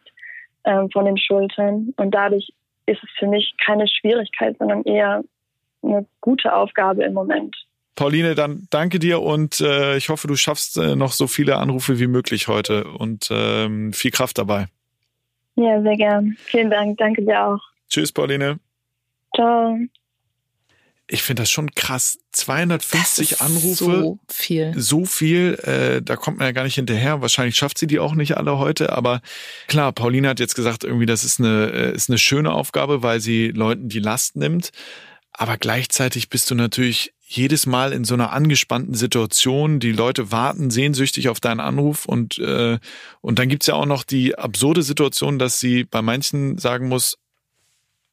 ähm, 0.64 0.90
von 0.92 1.06
den 1.06 1.18
Schultern. 1.18 1.94
Und 1.98 2.12
dadurch 2.12 2.52
ist 2.86 3.04
es 3.04 3.10
für 3.18 3.28
mich 3.28 3.56
keine 3.64 3.88
Schwierigkeit, 3.88 4.58
sondern 4.58 4.84
eher 4.84 5.24
eine 5.84 6.06
gute 6.22 6.54
Aufgabe 6.54 7.04
im 7.04 7.14
Moment. 7.14 7.56
Pauline, 8.00 8.34
dann 8.34 8.66
danke 8.70 8.98
dir 8.98 9.22
und 9.22 9.60
äh, 9.60 9.98
ich 9.98 10.08
hoffe, 10.08 10.30
du 10.30 10.38
schaffst 10.38 10.78
äh, 10.78 10.96
noch 10.96 11.12
so 11.12 11.28
viele 11.28 11.58
Anrufe 11.58 12.00
wie 12.00 12.08
möglich 12.08 12.48
heute 12.48 12.86
und 12.86 13.28
ähm, 13.30 13.92
viel 13.92 14.12
Kraft 14.12 14.38
dabei. 14.38 14.68
Ja, 15.58 15.82
sehr 15.82 15.98
gern. 15.98 16.38
Vielen 16.46 16.70
Dank. 16.70 16.98
Danke 16.98 17.24
dir 17.24 17.44
auch. 17.44 17.60
Tschüss, 17.90 18.14
Pauline. 18.14 18.58
Ciao. 19.36 19.78
Ich 21.08 21.24
finde 21.24 21.42
das 21.42 21.52
schon 21.52 21.72
krass. 21.72 22.20
250 22.32 23.42
Anrufe. 23.42 23.76
So 23.76 24.20
viel. 24.30 24.74
So 24.78 25.04
viel. 25.04 25.56
Äh, 25.66 26.02
da 26.02 26.16
kommt 26.16 26.38
man 26.38 26.48
ja 26.48 26.54
gar 26.54 26.64
nicht 26.64 26.76
hinterher. 26.76 27.22
Wahrscheinlich 27.22 27.58
schafft 27.58 27.80
sie 27.80 27.88
die 27.88 28.00
auch 28.00 28.16
nicht 28.16 28.38
alle 28.38 28.60
heute. 28.60 28.94
Aber 28.94 29.20
klar, 29.68 29.92
Pauline 29.92 30.30
hat 30.30 30.40
jetzt 30.40 30.56
gesagt, 30.56 30.86
irgendwie, 30.86 31.06
das 31.06 31.26
ist 31.26 31.42
eine, 31.42 31.70
äh, 31.74 31.94
ist 31.94 32.10
eine 32.10 32.18
schöne 32.18 32.54
Aufgabe, 32.54 33.04
weil 33.04 33.20
sie 33.20 33.50
Leuten 33.50 33.90
die 33.90 34.00
Last 34.00 34.38
nimmt. 34.38 34.72
Aber 35.40 35.56
gleichzeitig 35.56 36.28
bist 36.28 36.52
du 36.52 36.56
natürlich 36.56 37.14
jedes 37.26 37.66
Mal 37.66 37.94
in 37.94 38.04
so 38.04 38.14
einer 38.14 38.34
angespannten 38.34 38.94
Situation. 38.94 39.80
Die 39.80 39.94
Leute 39.94 40.34
warten 40.34 40.70
sehnsüchtig 40.70 41.30
auf 41.30 41.40
deinen 41.40 41.62
Anruf 41.62 42.06
und, 42.06 42.40
äh, 42.40 42.78
und 43.22 43.40
dann 43.40 43.48
gibt's 43.48 43.68
ja 43.68 43.76
auch 43.76 43.86
noch 43.86 44.04
die 44.04 44.38
absurde 44.38 44.84
Situation, 44.84 45.40
dass 45.40 45.62
sie 45.62 45.86
bei 45.86 46.02
manchen 46.02 46.58
sagen 46.58 46.90
muss, 46.90 47.18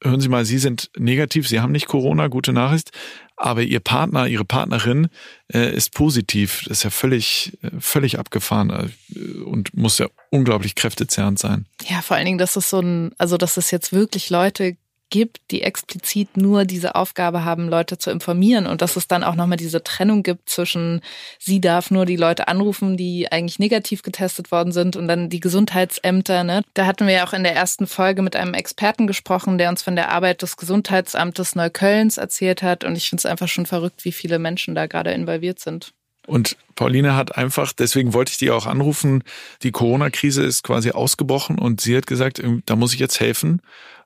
hören 0.04 0.20
Sie 0.20 0.28
mal, 0.28 0.44
Sie 0.44 0.58
sind 0.58 0.92
negativ, 0.96 1.48
Sie 1.48 1.58
haben 1.58 1.72
nicht 1.72 1.88
Corona, 1.88 2.28
gute 2.28 2.52
Nachricht, 2.52 2.92
aber 3.36 3.62
Ihr 3.62 3.80
Partner, 3.80 4.28
Ihre 4.28 4.44
Partnerin 4.44 5.08
äh, 5.52 5.74
ist 5.74 5.94
positiv. 5.94 6.62
Das 6.68 6.78
ist 6.78 6.82
ja 6.84 6.90
völlig, 6.90 7.58
völlig 7.80 8.20
abgefahren 8.20 8.70
äh, 8.70 9.40
und 9.40 9.76
muss 9.76 9.98
ja 9.98 10.06
unglaublich 10.30 10.76
kräftezerrend 10.76 11.40
sein. 11.40 11.66
Ja, 11.88 12.02
vor 12.02 12.16
allen 12.16 12.26
Dingen, 12.26 12.38
dass 12.38 12.54
es 12.54 12.70
so 12.70 12.78
ein, 12.78 13.10
also 13.18 13.36
dass 13.36 13.56
es 13.56 13.72
jetzt 13.72 13.92
wirklich 13.92 14.30
Leute 14.30 14.76
gibt, 15.10 15.38
die 15.50 15.62
explizit 15.62 16.36
nur 16.36 16.64
diese 16.64 16.94
Aufgabe 16.94 17.44
haben, 17.44 17.68
Leute 17.68 17.98
zu 17.98 18.10
informieren 18.10 18.66
und 18.66 18.82
dass 18.82 18.96
es 18.96 19.06
dann 19.06 19.24
auch 19.24 19.34
nochmal 19.34 19.56
diese 19.56 19.82
Trennung 19.82 20.22
gibt 20.22 20.48
zwischen, 20.48 21.00
sie 21.38 21.60
darf 21.60 21.90
nur 21.90 22.06
die 22.06 22.16
Leute 22.16 22.48
anrufen, 22.48 22.96
die 22.96 23.30
eigentlich 23.30 23.58
negativ 23.58 24.02
getestet 24.02 24.50
worden 24.50 24.72
sind 24.72 24.96
und 24.96 25.06
dann 25.06 25.28
die 25.28 25.40
Gesundheitsämter. 25.40 26.44
Ne? 26.44 26.62
Da 26.74 26.86
hatten 26.86 27.06
wir 27.06 27.14
ja 27.14 27.26
auch 27.26 27.32
in 27.32 27.44
der 27.44 27.54
ersten 27.54 27.86
Folge 27.86 28.22
mit 28.22 28.36
einem 28.36 28.54
Experten 28.54 29.06
gesprochen, 29.06 29.58
der 29.58 29.70
uns 29.70 29.82
von 29.82 29.96
der 29.96 30.10
Arbeit 30.10 30.42
des 30.42 30.56
Gesundheitsamtes 30.56 31.54
Neuköllns 31.54 32.18
erzählt 32.18 32.62
hat 32.62 32.84
und 32.84 32.96
ich 32.96 33.08
finde 33.08 33.20
es 33.20 33.26
einfach 33.26 33.48
schon 33.48 33.66
verrückt, 33.66 34.04
wie 34.04 34.12
viele 34.12 34.38
Menschen 34.38 34.74
da 34.74 34.86
gerade 34.86 35.12
involviert 35.12 35.60
sind. 35.60 35.92
Und 36.26 36.56
Pauline 36.74 37.14
hat 37.14 37.36
einfach, 37.36 37.72
deswegen 37.72 38.12
wollte 38.12 38.32
ich 38.32 38.38
die 38.38 38.50
auch 38.50 38.66
anrufen, 38.66 39.22
die 39.62 39.70
Corona-Krise 39.70 40.42
ist 40.42 40.64
quasi 40.64 40.90
ausgebrochen 40.90 41.58
und 41.58 41.80
sie 41.80 41.96
hat 41.96 42.08
gesagt, 42.08 42.42
da 42.66 42.74
muss 42.74 42.92
ich 42.92 42.98
jetzt 42.98 43.20
helfen 43.20 43.62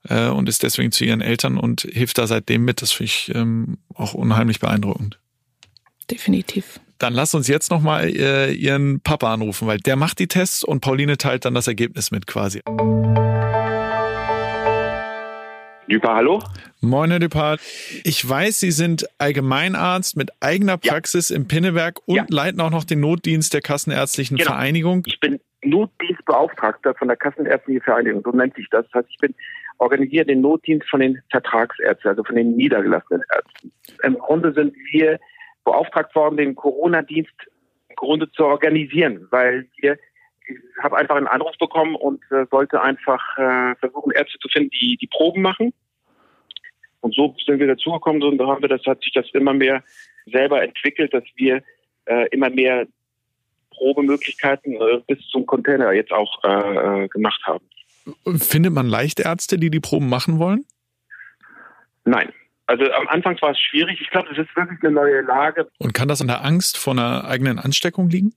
äh, 0.09 0.29
und 0.29 0.49
ist 0.49 0.63
deswegen 0.63 0.93
zu 0.93 1.05
ihren 1.05 1.21
Eltern 1.21 1.59
und 1.59 1.83
hilft 1.83 2.19
da 2.19 2.27
seitdem 2.27 2.65
mit. 2.65 2.83
Das 2.83 2.93
finde 2.93 3.13
ich 3.13 3.33
ähm, 3.35 3.79
auch 3.95 4.15
unheimlich 4.15 4.61
beeindruckend. 4.61 5.19
Definitiv. 6.11 6.81
Dann 6.99 7.15
lass 7.15 7.35
uns 7.35 7.49
jetzt 7.49 7.71
nochmal 7.71 8.09
äh, 8.09 8.53
ihren 8.53 9.01
Papa 9.01 9.33
anrufen, 9.33 9.67
weil 9.67 9.79
der 9.79 9.97
macht 9.97 10.19
die 10.19 10.29
Tests 10.29 10.63
und 10.63 10.81
Pauline 10.81 11.17
teilt 11.17 11.45
dann 11.45 11.55
das 11.55 11.67
Ergebnis 11.67 12.11
mit 12.11 12.27
quasi. 12.27 12.61
Düper, 15.91 16.15
hallo? 16.15 16.41
Moin, 16.81 17.11
Herr 17.11 17.19
Düper. 17.19 17.57
Ich 18.05 18.29
weiß, 18.29 18.61
Sie 18.61 18.71
sind 18.71 19.09
Allgemeinarzt 19.19 20.17
mit 20.17 20.31
eigener 20.41 20.79
Praxis 20.79 21.31
ja. 21.31 21.37
im 21.37 21.49
Pinneberg 21.49 21.99
und 22.07 22.17
ja. 22.17 22.27
leiten 22.29 22.61
auch 22.61 22.71
noch 22.71 22.85
den 22.85 23.01
Notdienst 23.01 23.55
der 23.55 23.61
Kassenärztlichen 23.61 24.37
genau. 24.37 24.51
Vereinigung. 24.51 25.03
Ich 25.07 25.19
bin 25.19 25.41
Notdienstbeauftragter 25.63 26.95
von 26.95 27.09
der 27.09 27.17
Kassenärztlichen 27.17 27.83
Vereinigung, 27.83 28.23
so 28.25 28.31
nennt 28.31 28.55
sich 28.55 28.69
das. 28.71 28.85
Das 28.93 29.03
heißt, 29.03 29.09
ich 29.11 29.19
bin 29.19 29.35
organisiere 29.81 30.27
den 30.27 30.43
Notdienst 30.43 30.89
von 30.89 31.01
den 31.01 31.21
Vertragsärzten, 31.31 32.11
also 32.11 32.23
von 32.23 32.37
den 32.37 32.57
niedergelassenen 32.57 33.23
Ärzten. 33.35 33.73
Im 34.03 34.19
Grunde 34.19 34.53
sind 34.53 34.75
wir 34.93 35.19
beauftragt 35.65 36.15
worden, 36.15 36.37
den 36.37 36.55
Corona-Dienst 36.55 37.33
im 37.89 37.97
Grunde 37.97 38.31
zu 38.33 38.45
organisieren, 38.45 39.27
weil 39.31 39.69
wir 39.79 39.99
ich 40.49 40.83
habe 40.83 40.97
einfach 40.97 41.15
einen 41.15 41.29
Anruf 41.29 41.57
bekommen 41.59 41.95
und 41.95 42.21
äh, 42.33 42.45
sollte 42.51 42.83
einfach 42.83 43.39
äh, 43.39 43.77
versuchen, 43.77 44.11
Ärzte 44.11 44.37
zu 44.41 44.49
finden, 44.49 44.71
die 44.71 44.97
die 44.97 45.07
Proben 45.07 45.43
machen. 45.43 45.73
Und 47.03 47.15
so 47.15 47.37
sind 47.47 47.61
wir 47.61 47.69
dazugekommen 47.69 48.23
und 48.23 48.39
da 48.39 48.49
haben 48.49 48.61
wir, 48.61 48.69
das 48.69 48.85
hat 48.85 49.01
sich 49.01 49.13
das 49.13 49.31
immer 49.33 49.55
mehr 49.55 49.85
selber 50.27 50.61
entwickelt, 50.61 51.15
dass 51.15 51.23
wir 51.37 51.63
äh, 52.07 52.29
immer 52.31 52.51
mehr 52.51 52.87
Probemöglichkeiten 53.71 54.75
äh, 54.75 55.01
bis 55.07 55.25
zum 55.29 55.47
Container 55.47 55.93
jetzt 55.93 56.13
auch 56.13 56.43
äh, 56.43 57.05
äh 57.05 57.09
gemacht 57.09 57.41
haben. 57.45 57.65
Findet 58.39 58.73
man 58.73 58.87
leicht 58.89 59.21
Ärzte, 59.21 59.59
die 59.59 59.71
die 59.71 59.81
Proben 59.81 60.09
machen 60.09 60.39
wollen? 60.39 60.65
Nein. 62.05 62.33
Also 62.67 62.85
am 62.93 63.09
Anfang 63.09 63.37
war 63.41 63.51
es 63.51 63.59
schwierig. 63.59 64.01
Ich 64.01 64.11
glaube, 64.11 64.29
es 64.31 64.39
ist 64.39 64.55
wirklich 64.55 64.83
eine 64.83 64.93
neue 64.93 65.23
Lage. 65.23 65.69
Und 65.79 65.93
kann 65.93 66.09
das 66.09 66.21
an 66.21 66.29
der 66.29 66.45
Angst 66.45 66.79
vor 66.79 66.93
einer 66.93 67.25
eigenen 67.25 67.59
Ansteckung 67.59 68.09
liegen? 68.09 68.33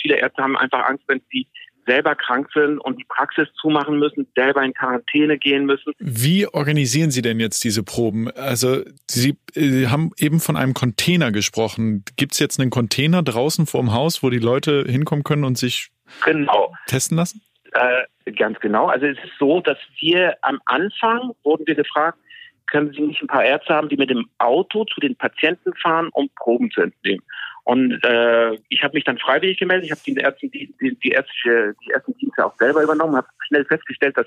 Viele 0.00 0.16
Ärzte 0.16 0.42
haben 0.42 0.56
einfach 0.56 0.88
Angst, 0.88 1.04
wenn 1.08 1.20
sie 1.30 1.46
selber 1.86 2.14
krank 2.14 2.48
sind 2.54 2.78
und 2.78 2.98
die 2.98 3.04
Praxis 3.04 3.48
zumachen 3.60 3.98
müssen, 3.98 4.26
selber 4.36 4.62
in 4.62 4.72
Quarantäne 4.72 5.38
gehen 5.38 5.66
müssen. 5.66 5.92
Wie 5.98 6.46
organisieren 6.46 7.10
Sie 7.10 7.22
denn 7.22 7.40
jetzt 7.40 7.64
diese 7.64 7.82
Proben? 7.82 8.30
Also 8.30 8.82
Sie 9.08 9.36
äh, 9.54 9.86
haben 9.86 10.12
eben 10.16 10.40
von 10.40 10.56
einem 10.56 10.72
Container 10.74 11.32
gesprochen. 11.32 12.04
Gibt 12.16 12.32
es 12.32 12.38
jetzt 12.38 12.60
einen 12.60 12.70
Container 12.70 13.22
draußen 13.22 13.66
vorm 13.66 13.92
Haus, 13.92 14.22
wo 14.22 14.30
die 14.30 14.38
Leute 14.38 14.84
hinkommen 14.86 15.24
können 15.24 15.44
und 15.44 15.58
sich 15.58 15.90
genau. 16.24 16.74
testen 16.86 17.16
lassen? 17.16 17.42
Äh, 17.72 18.32
ganz 18.32 18.58
genau. 18.60 18.86
Also 18.86 19.06
es 19.06 19.18
ist 19.18 19.38
so, 19.38 19.60
dass 19.60 19.78
wir 20.00 20.36
am 20.42 20.60
Anfang 20.64 21.32
wurden 21.42 21.66
wir 21.66 21.74
gefragt, 21.74 22.18
können 22.66 22.92
Sie 22.92 23.00
nicht 23.00 23.20
ein 23.20 23.26
paar 23.26 23.44
Ärzte 23.44 23.74
haben, 23.74 23.88
die 23.88 23.96
mit 23.96 24.10
dem 24.10 24.28
Auto 24.38 24.84
zu 24.84 25.00
den 25.00 25.16
Patienten 25.16 25.74
fahren, 25.74 26.08
um 26.12 26.30
Proben 26.36 26.70
zu 26.70 26.82
entnehmen? 26.82 27.24
Und 27.64 28.02
äh, 28.04 28.54
ich 28.68 28.82
habe 28.82 28.94
mich 28.94 29.04
dann 29.04 29.18
freiwillig 29.18 29.58
gemeldet. 29.58 29.86
Ich 29.86 29.90
habe 29.90 30.00
die 30.06 30.14
Ärzte, 30.14 30.48
die, 30.48 30.72
die, 30.80 30.96
die, 30.96 31.10
ärztliche, 31.10 31.74
die 31.84 31.90
ersten 31.90 32.16
Dienste 32.16 32.46
auch 32.46 32.56
selber 32.56 32.82
übernommen, 32.82 33.16
habe 33.16 33.26
schnell 33.46 33.64
festgestellt, 33.64 34.16
dass 34.16 34.26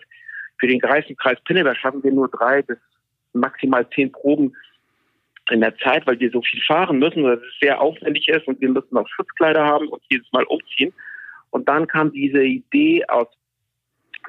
für 0.59 0.67
den 0.67 0.79
Kreis 0.79 1.05
Pinneberg 1.45 1.77
schaffen 1.77 2.03
wir 2.03 2.11
nur 2.11 2.29
drei 2.29 2.61
bis 2.61 2.77
maximal 3.33 3.89
zehn 3.89 4.11
Proben 4.11 4.55
in 5.51 5.61
der 5.61 5.75
Zeit, 5.77 6.05
weil 6.07 6.19
wir 6.19 6.31
so 6.31 6.41
viel 6.41 6.61
fahren 6.61 6.99
müssen, 6.99 7.23
dass 7.23 7.39
es 7.39 7.59
sehr 7.59 7.81
aufwendig 7.81 8.29
ist 8.29 8.47
und 8.47 8.61
wir 8.61 8.69
müssen 8.69 8.95
auch 8.95 9.07
Schutzkleider 9.09 9.65
haben 9.65 9.87
und 9.89 10.01
jedes 10.09 10.31
Mal 10.31 10.43
umziehen. 10.45 10.93
Und 11.53 11.69
dann 11.69 11.85
kam 11.85 12.11
diese 12.11 12.43
Idee 12.43 13.05
aus 13.07 13.27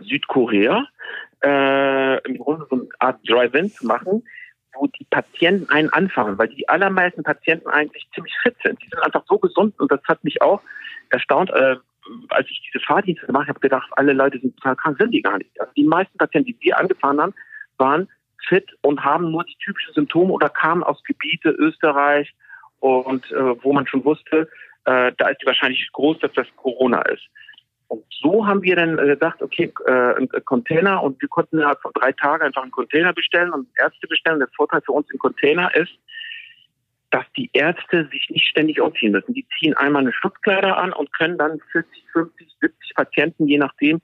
Südkorea, 0.01 0.87
äh, 1.43 2.23
im 2.29 2.37
Grunde 2.37 2.67
so 2.69 2.77
eine 2.77 2.89
Art 2.99 3.19
Drive-In 3.27 3.71
zu 3.71 3.87
machen, 3.87 4.23
wo 4.75 4.89
die 4.89 5.07
Patienten 5.09 5.71
einen 5.71 5.89
anfangen, 5.89 6.37
weil 6.37 6.49
die 6.49 6.69
allermeisten 6.69 7.23
Patienten 7.23 7.69
eigentlich 7.69 8.07
ziemlich 8.15 8.35
fit 8.43 8.57
sind. 8.63 8.83
Die 8.83 8.89
sind 8.89 9.03
einfach 9.03 9.25
so 9.27 9.39
gesund 9.39 9.79
und 9.81 9.91
das 9.91 10.03
hat 10.07 10.23
mich 10.23 10.43
auch 10.43 10.61
erstaunt, 11.09 11.51
äh, 11.51 11.77
als 12.29 12.51
ich 12.51 12.61
diese 12.71 12.85
Fahrdienste 12.85 13.27
gemacht 13.27 13.49
habe, 13.49 13.61
gedacht, 13.61 13.91
alle 13.93 14.13
Leute 14.13 14.39
sind 14.39 14.55
total 14.59 14.77
krank, 14.77 14.99
sind 14.99 15.13
die 15.13 15.23
gar 15.23 15.39
nicht. 15.39 15.59
Also 15.59 15.73
die 15.75 15.85
meisten 15.85 16.19
Patienten, 16.19 16.49
die 16.49 16.59
wir 16.61 16.79
angefahren 16.79 17.23
haben, 17.23 17.35
waren 17.79 18.09
fit 18.49 18.71
und 18.83 19.03
haben 19.03 19.31
nur 19.31 19.45
die 19.45 19.57
typischen 19.65 19.95
Symptome 19.95 20.31
oder 20.31 20.51
kamen 20.51 20.83
aus 20.83 21.03
Gebiete 21.05 21.49
Österreich 21.49 22.35
und 22.81 23.33
äh, 23.33 23.65
wo 23.65 23.73
man 23.73 23.87
schon 23.87 24.05
wusste, 24.05 24.51
äh, 24.85 25.13
da 25.17 25.29
ist 25.29 25.43
die 25.43 25.47
Wahrscheinlichkeit 25.47 25.93
groß, 25.93 26.19
dass 26.21 26.33
das 26.33 26.47
Corona 26.57 27.03
ist. 27.03 27.23
Und 27.89 28.05
so 28.11 28.47
haben 28.47 28.63
wir 28.63 28.77
dann 28.77 28.99
äh, 28.99 29.07
gesagt, 29.15 29.43
okay, 29.43 29.73
äh, 29.87 30.17
ein 30.17 30.29
Container 30.45 31.03
und 31.03 31.21
wir 31.21 31.29
konnten 31.29 31.59
innerhalb 31.59 31.81
von 31.81 31.93
drei 31.95 32.13
Tagen 32.13 32.43
einfach 32.43 32.63
einen 32.63 32.71
Container 32.71 33.13
bestellen 33.13 33.53
und 33.53 33.69
Ärzte 33.79 34.07
bestellen. 34.07 34.39
Der 34.39 34.49
Vorteil 34.57 34.83
für 34.85 34.93
uns 34.93 35.11
im 35.11 35.19
Container 35.19 35.75
ist, 35.75 35.93
dass 37.11 37.25
die 37.37 37.51
Ärzte 37.53 38.09
sich 38.11 38.29
nicht 38.31 38.49
ständig 38.49 38.81
umziehen 38.81 39.13
müssen. 39.13 39.35
Die 39.35 39.47
ziehen 39.59 39.75
einmal 39.75 40.03
eine 40.03 40.13
Schutzkleider 40.13 40.77
an 40.77 40.93
und 40.93 41.13
können 41.13 41.39
dann 41.39 41.61
40, 41.71 42.05
50, 42.13 42.49
70 42.61 42.95
Patienten, 42.95 43.47
je 43.47 43.59
nachdem, 43.59 44.01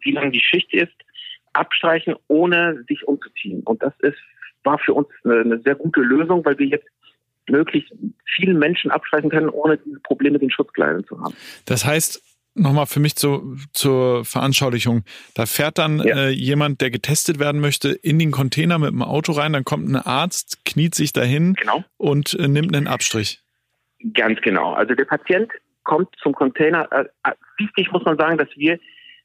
wie 0.00 0.12
lang 0.12 0.32
die 0.32 0.40
Schicht 0.40 0.72
ist, 0.74 0.92
abstreichen, 1.54 2.16
ohne 2.28 2.84
sich 2.88 3.06
umzuziehen. 3.08 3.62
Und 3.62 3.82
das 3.82 3.94
ist, 4.00 4.18
war 4.64 4.78
für 4.78 4.92
uns 4.92 5.08
eine, 5.24 5.40
eine 5.40 5.58
sehr 5.60 5.74
gute 5.74 6.00
Lösung, 6.00 6.44
weil 6.44 6.58
wir 6.58 6.66
jetzt 6.66 6.88
möglichst 7.50 7.92
vielen 8.36 8.58
Menschen 8.58 8.90
abstreichen 8.90 9.30
können, 9.30 9.48
ohne 9.48 9.78
diese 9.78 10.00
Probleme 10.00 10.34
mit 10.34 10.42
den 10.42 10.50
Schutzkleidern 10.50 11.04
zu 11.04 11.20
haben. 11.20 11.34
Das 11.66 11.84
heißt, 11.84 12.22
nochmal 12.54 12.86
für 12.86 13.00
mich 13.00 13.16
zu, 13.16 13.56
zur 13.72 14.24
Veranschaulichung. 14.24 15.04
Da 15.34 15.46
fährt 15.46 15.78
dann 15.78 16.00
ja. 16.00 16.16
äh, 16.16 16.28
jemand, 16.30 16.80
der 16.80 16.90
getestet 16.90 17.38
werden 17.38 17.60
möchte, 17.60 17.90
in 17.90 18.18
den 18.18 18.30
Container 18.30 18.78
mit 18.78 18.90
dem 18.90 19.02
Auto 19.02 19.32
rein, 19.32 19.52
dann 19.52 19.64
kommt 19.64 19.88
ein 19.88 19.96
Arzt, 19.96 20.64
kniet 20.64 20.94
sich 20.94 21.12
dahin 21.12 21.54
genau. 21.54 21.84
und 21.96 22.34
äh, 22.34 22.48
nimmt 22.48 22.74
einen 22.74 22.88
Abstrich. 22.88 23.40
Ganz 24.14 24.40
genau. 24.40 24.72
Also 24.72 24.94
der 24.94 25.04
Patient 25.04 25.50
kommt 25.84 26.08
zum 26.22 26.32
Container. 26.32 26.88
Äh, 26.92 27.04
äh 27.24 27.32
wichtig 27.58 27.92
muss 27.92 28.04
man 28.04 28.16
sagen, 28.16 28.38
dass 28.38 28.48
wir 28.56 28.78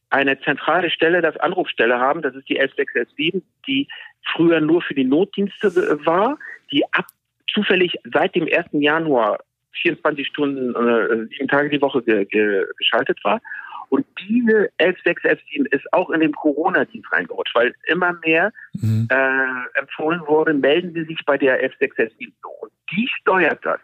eine 0.10 0.39
zentrale 0.41 0.89
Stelle, 0.91 1.22
das 1.22 1.38
Anrufstelle 1.38 2.00
haben, 2.00 2.22
das 2.22 2.36
ist 2.36 2.48
die 2.48 2.60
11617, 2.60 3.41
die 3.67 3.88
früher 4.34 4.62
nur 4.62 4.82
für 4.82 4.94
die 4.94 5.03
Notdienste 5.03 5.74
war, 6.05 6.38
die 6.72 6.84
ab 6.94 7.08
zufällig 7.54 7.98
seit 8.14 8.36
dem 8.36 8.48
1. 8.52 8.68
Januar 8.74 9.40
24 9.82 10.28
Stunden, 10.28 10.75
äh, 10.75 11.28
sieben 11.36 11.48
Tage 11.48 11.70
die 11.70 11.82
Woche 11.82 12.02
ge 12.02 12.25
ge 12.25 12.66
geschaltet 12.78 13.20
war. 13.24 13.42
Und 13.90 14.06
diese 14.28 14.70
11617 14.80 15.66
ist 15.68 15.94
auch 15.94 16.10
in 16.10 16.22
den 16.22 16.32
Corona-Dienst 16.32 17.12
reingerutscht, 17.12 17.56
weil 17.56 17.74
immer 17.86 18.14
mehr 18.25 18.52
mhm. 18.74 19.08
äh, 19.12 19.80
empfohlen 19.80 20.22
wurde, 20.25 20.54
melden 20.54 20.94
Sie 20.94 21.04
sich 21.04 21.24
bei 21.25 21.38
der 21.38 21.62
11617. 21.62 22.34
Und 22.62 22.72
die 22.92 23.08
steuert 23.20 23.60
das, 23.64 23.80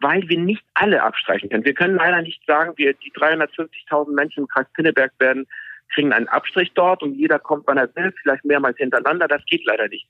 weil 0.00 0.28
wir 0.28 0.38
nicht 0.38 0.62
alle 0.74 1.02
abstreichen 1.02 1.48
können. 1.48 1.64
Wir 1.64 1.74
können 1.74 1.96
leider 1.96 2.20
nicht 2.20 2.44
sagen, 2.46 2.74
wir 2.76 2.92
die 2.94 3.12
350.000 3.12 4.14
Menschen 4.14 4.40
im 4.40 4.48
Kreis 4.48 4.66
Pinneberg 4.74 5.12
werden 5.18 5.46
kriegen 5.94 6.12
einen 6.12 6.28
Abstrich 6.28 6.72
dort 6.74 7.02
und 7.02 7.14
jeder 7.14 7.38
kommt, 7.38 7.66
wann 7.66 7.78
er 7.78 7.94
will, 7.96 8.12
vielleicht 8.20 8.44
mehrmals 8.44 8.76
hintereinander. 8.76 9.28
Das 9.28 9.44
geht 9.46 9.64
leider 9.64 9.88
nicht. 9.88 10.06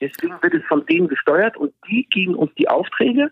Deswegen 0.00 0.40
wird 0.42 0.54
es 0.54 0.64
von 0.66 0.86
denen 0.86 1.08
gesteuert 1.08 1.56
und 1.56 1.74
die 1.88 2.06
geben 2.08 2.34
uns 2.34 2.52
die 2.54 2.68
Aufträge 2.68 3.30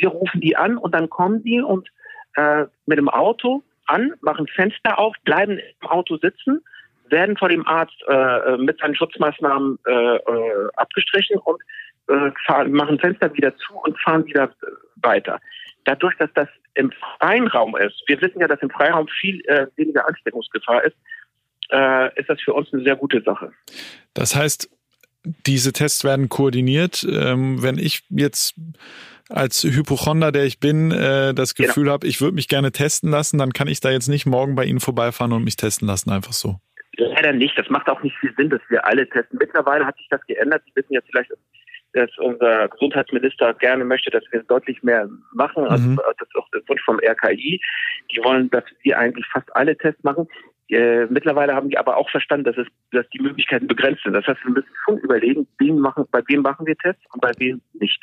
wir 0.00 0.08
rufen 0.08 0.40
die 0.40 0.56
an 0.56 0.76
und 0.76 0.94
dann 0.94 1.08
kommen 1.08 1.42
die 1.42 1.60
und 1.60 1.88
äh, 2.36 2.64
mit 2.86 2.98
dem 2.98 3.08
Auto 3.08 3.62
an, 3.86 4.14
machen 4.20 4.46
Fenster 4.46 4.98
auf, 4.98 5.14
bleiben 5.24 5.58
im 5.58 5.88
Auto 5.88 6.16
sitzen, 6.16 6.62
werden 7.08 7.36
vor 7.36 7.48
dem 7.48 7.66
Arzt 7.66 7.96
äh, 8.06 8.56
mit 8.56 8.78
seinen 8.78 8.94
Schutzmaßnahmen 8.94 9.78
äh, 9.86 10.16
äh, 10.16 10.68
abgestrichen 10.76 11.38
und 11.38 11.60
äh, 12.08 12.30
fahren, 12.46 12.72
machen 12.72 12.98
Fenster 12.98 13.32
wieder 13.34 13.56
zu 13.56 13.74
und 13.74 13.98
fahren 14.00 14.24
wieder 14.26 14.44
äh, 14.44 14.66
weiter. 15.02 15.40
Dadurch, 15.84 16.16
dass 16.18 16.30
das 16.34 16.48
im 16.74 16.92
freien 17.18 17.48
Raum 17.48 17.76
ist, 17.76 18.02
wir 18.06 18.20
wissen 18.20 18.40
ja, 18.40 18.46
dass 18.46 18.60
im 18.60 18.70
Freiraum 18.70 19.08
viel 19.08 19.40
äh, 19.46 19.66
weniger 19.76 20.06
Ansteckungsgefahr 20.06 20.84
ist, 20.84 20.96
äh, 21.72 22.20
ist 22.20 22.28
das 22.28 22.40
für 22.40 22.54
uns 22.54 22.72
eine 22.72 22.84
sehr 22.84 22.96
gute 22.96 23.22
Sache. 23.22 23.52
Das 24.14 24.36
heißt, 24.36 24.70
diese 25.24 25.72
Tests 25.72 26.04
werden 26.04 26.28
koordiniert. 26.28 27.06
Ähm, 27.08 27.62
wenn 27.62 27.78
ich 27.78 28.02
jetzt 28.10 28.54
als 29.28 29.62
Hypochonder, 29.62 30.32
der 30.32 30.44
ich 30.44 30.58
bin, 30.58 30.90
äh, 30.90 31.34
das 31.34 31.54
genau. 31.54 31.68
Gefühl 31.68 31.84
genau. 31.84 31.92
habe, 31.94 32.06
ich 32.06 32.20
würde 32.20 32.34
mich 32.34 32.48
gerne 32.48 32.72
testen 32.72 33.10
lassen, 33.10 33.38
dann 33.38 33.52
kann 33.52 33.68
ich 33.68 33.80
da 33.80 33.90
jetzt 33.90 34.08
nicht 34.08 34.26
morgen 34.26 34.54
bei 34.54 34.64
Ihnen 34.64 34.80
vorbeifahren 34.80 35.32
und 35.32 35.44
mich 35.44 35.56
testen 35.56 35.86
lassen, 35.86 36.10
einfach 36.10 36.32
so. 36.32 36.56
Leider 36.96 37.32
nicht. 37.32 37.56
Das 37.56 37.70
macht 37.70 37.88
auch 37.88 38.02
nicht 38.02 38.16
viel 38.18 38.34
Sinn, 38.36 38.50
dass 38.50 38.60
wir 38.68 38.84
alle 38.84 39.08
testen. 39.08 39.38
Mittlerweile 39.38 39.86
hat 39.86 39.96
sich 39.96 40.08
das 40.10 40.20
geändert. 40.26 40.62
Sie 40.66 40.72
wissen 40.74 40.92
ja 40.92 41.00
vielleicht, 41.08 41.30
dass 41.92 42.10
unser 42.18 42.68
Gesundheitsminister 42.68 43.54
gerne 43.54 43.84
möchte, 43.84 44.10
dass 44.10 44.24
wir 44.30 44.42
deutlich 44.42 44.82
mehr 44.82 45.08
machen. 45.32 45.64
Also 45.64 45.88
mhm. 45.88 45.96
das 45.96 46.28
ist 46.28 46.36
auch 46.36 46.48
der 46.50 46.62
Wunsch 46.68 46.82
vom 46.84 46.98
RKI. 46.98 47.60
Die 48.12 48.24
wollen, 48.24 48.50
dass 48.50 48.64
wir 48.82 48.98
eigentlich 48.98 49.26
fast 49.32 49.54
alle 49.56 49.76
Tests 49.76 50.02
machen. 50.02 50.28
Äh, 50.70 51.06
mittlerweile 51.06 51.54
haben 51.54 51.68
die 51.68 51.78
aber 51.78 51.96
auch 51.96 52.08
verstanden, 52.10 52.44
dass 52.44 52.56
es, 52.56 52.66
dass 52.92 53.08
die 53.10 53.20
Möglichkeiten 53.20 53.66
begrenzt 53.66 54.02
sind. 54.04 54.12
Das 54.12 54.26
heißt, 54.26 54.44
wir 54.44 54.52
müssen 54.52 54.72
schon 54.84 54.98
überlegen, 54.98 55.46
wem 55.58 55.78
machen, 55.78 56.04
bei 56.10 56.22
wem 56.28 56.42
machen 56.42 56.66
wir 56.66 56.76
Tests 56.76 57.02
und 57.12 57.20
bei 57.20 57.32
wem 57.38 57.60
nicht. 57.74 58.02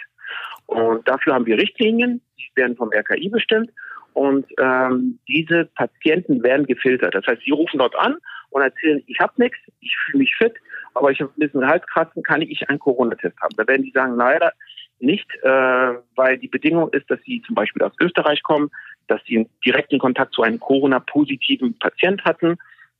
Und 0.65 1.07
dafür 1.07 1.33
haben 1.33 1.45
wir 1.45 1.57
Richtlinien, 1.57 2.21
die 2.37 2.49
werden 2.55 2.75
vom 2.75 2.91
RKI 2.91 3.29
bestimmt. 3.29 3.71
Und 4.13 4.45
ähm, 4.59 5.19
diese 5.27 5.65
Patienten 5.75 6.43
werden 6.43 6.65
gefiltert. 6.65 7.13
Das 7.13 7.25
heißt, 7.27 7.41
sie 7.45 7.51
rufen 7.51 7.77
dort 7.77 7.95
an 7.95 8.17
und 8.49 8.61
erzählen, 8.61 9.01
ich 9.05 9.19
habe 9.19 9.33
nichts, 9.37 9.59
ich 9.79 9.95
fühle 10.05 10.19
mich 10.19 10.35
fit, 10.35 10.53
aber 10.95 11.11
ich 11.11 11.21
habe 11.21 11.31
ein 11.31 11.39
bisschen 11.39 11.67
Halskratzen, 11.67 12.23
kann 12.23 12.41
ich 12.41 12.67
einen 12.67 12.79
Corona-Test 12.79 13.39
haben? 13.39 13.55
Da 13.55 13.67
werden 13.67 13.83
die 13.83 13.91
sagen, 13.91 14.15
leider 14.15 14.51
nicht, 14.99 15.27
äh, 15.43 15.93
weil 16.15 16.37
die 16.39 16.47
Bedingung 16.47 16.89
ist, 16.89 17.09
dass 17.11 17.19
sie 17.21 17.41
zum 17.45 17.55
Beispiel 17.55 17.83
aus 17.83 17.93
Österreich 18.01 18.41
kommen, 18.41 18.71
dass 19.07 19.21
sie 19.25 19.37
einen 19.37 19.49
direkten 19.65 19.99
Kontakt 19.99 20.33
zu 20.33 20.41
einem 20.41 20.59
Corona-positiven 20.59 21.77
Patient 21.79 22.23
hatten 22.23 22.57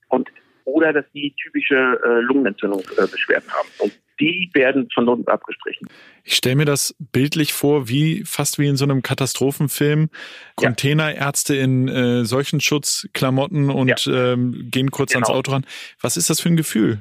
und 0.09 0.29
oder 0.65 0.91
dass 0.91 1.05
sie 1.13 1.33
typische 1.41 1.75
äh, 1.75 2.19
Lungenentzündungsbeschwerden 2.21 3.49
äh, 3.49 3.53
haben. 3.53 3.69
Und 3.79 3.97
die 4.19 4.49
werden 4.53 4.89
von 4.93 5.07
uns 5.07 5.27
abgestrichen. 5.27 5.87
Ich 6.23 6.35
stelle 6.35 6.55
mir 6.55 6.65
das 6.65 6.95
bildlich 6.99 7.53
vor, 7.53 7.87
wie 7.87 8.23
fast 8.25 8.59
wie 8.59 8.67
in 8.67 8.75
so 8.75 8.83
einem 8.83 9.01
Katastrophenfilm. 9.01 10.09
Containerärzte 10.55 11.55
in 11.55 11.87
äh, 11.87 12.25
Seuchenschutzklamotten 12.25 13.69
und 13.69 14.05
ja. 14.05 14.33
ähm, 14.33 14.69
gehen 14.69 14.91
kurz 14.91 15.13
genau. 15.13 15.27
ans 15.27 15.37
Auto 15.37 15.51
ran. 15.51 15.65
Was 16.01 16.17
ist 16.17 16.29
das 16.29 16.41
für 16.41 16.49
ein 16.49 16.57
Gefühl? 16.57 16.99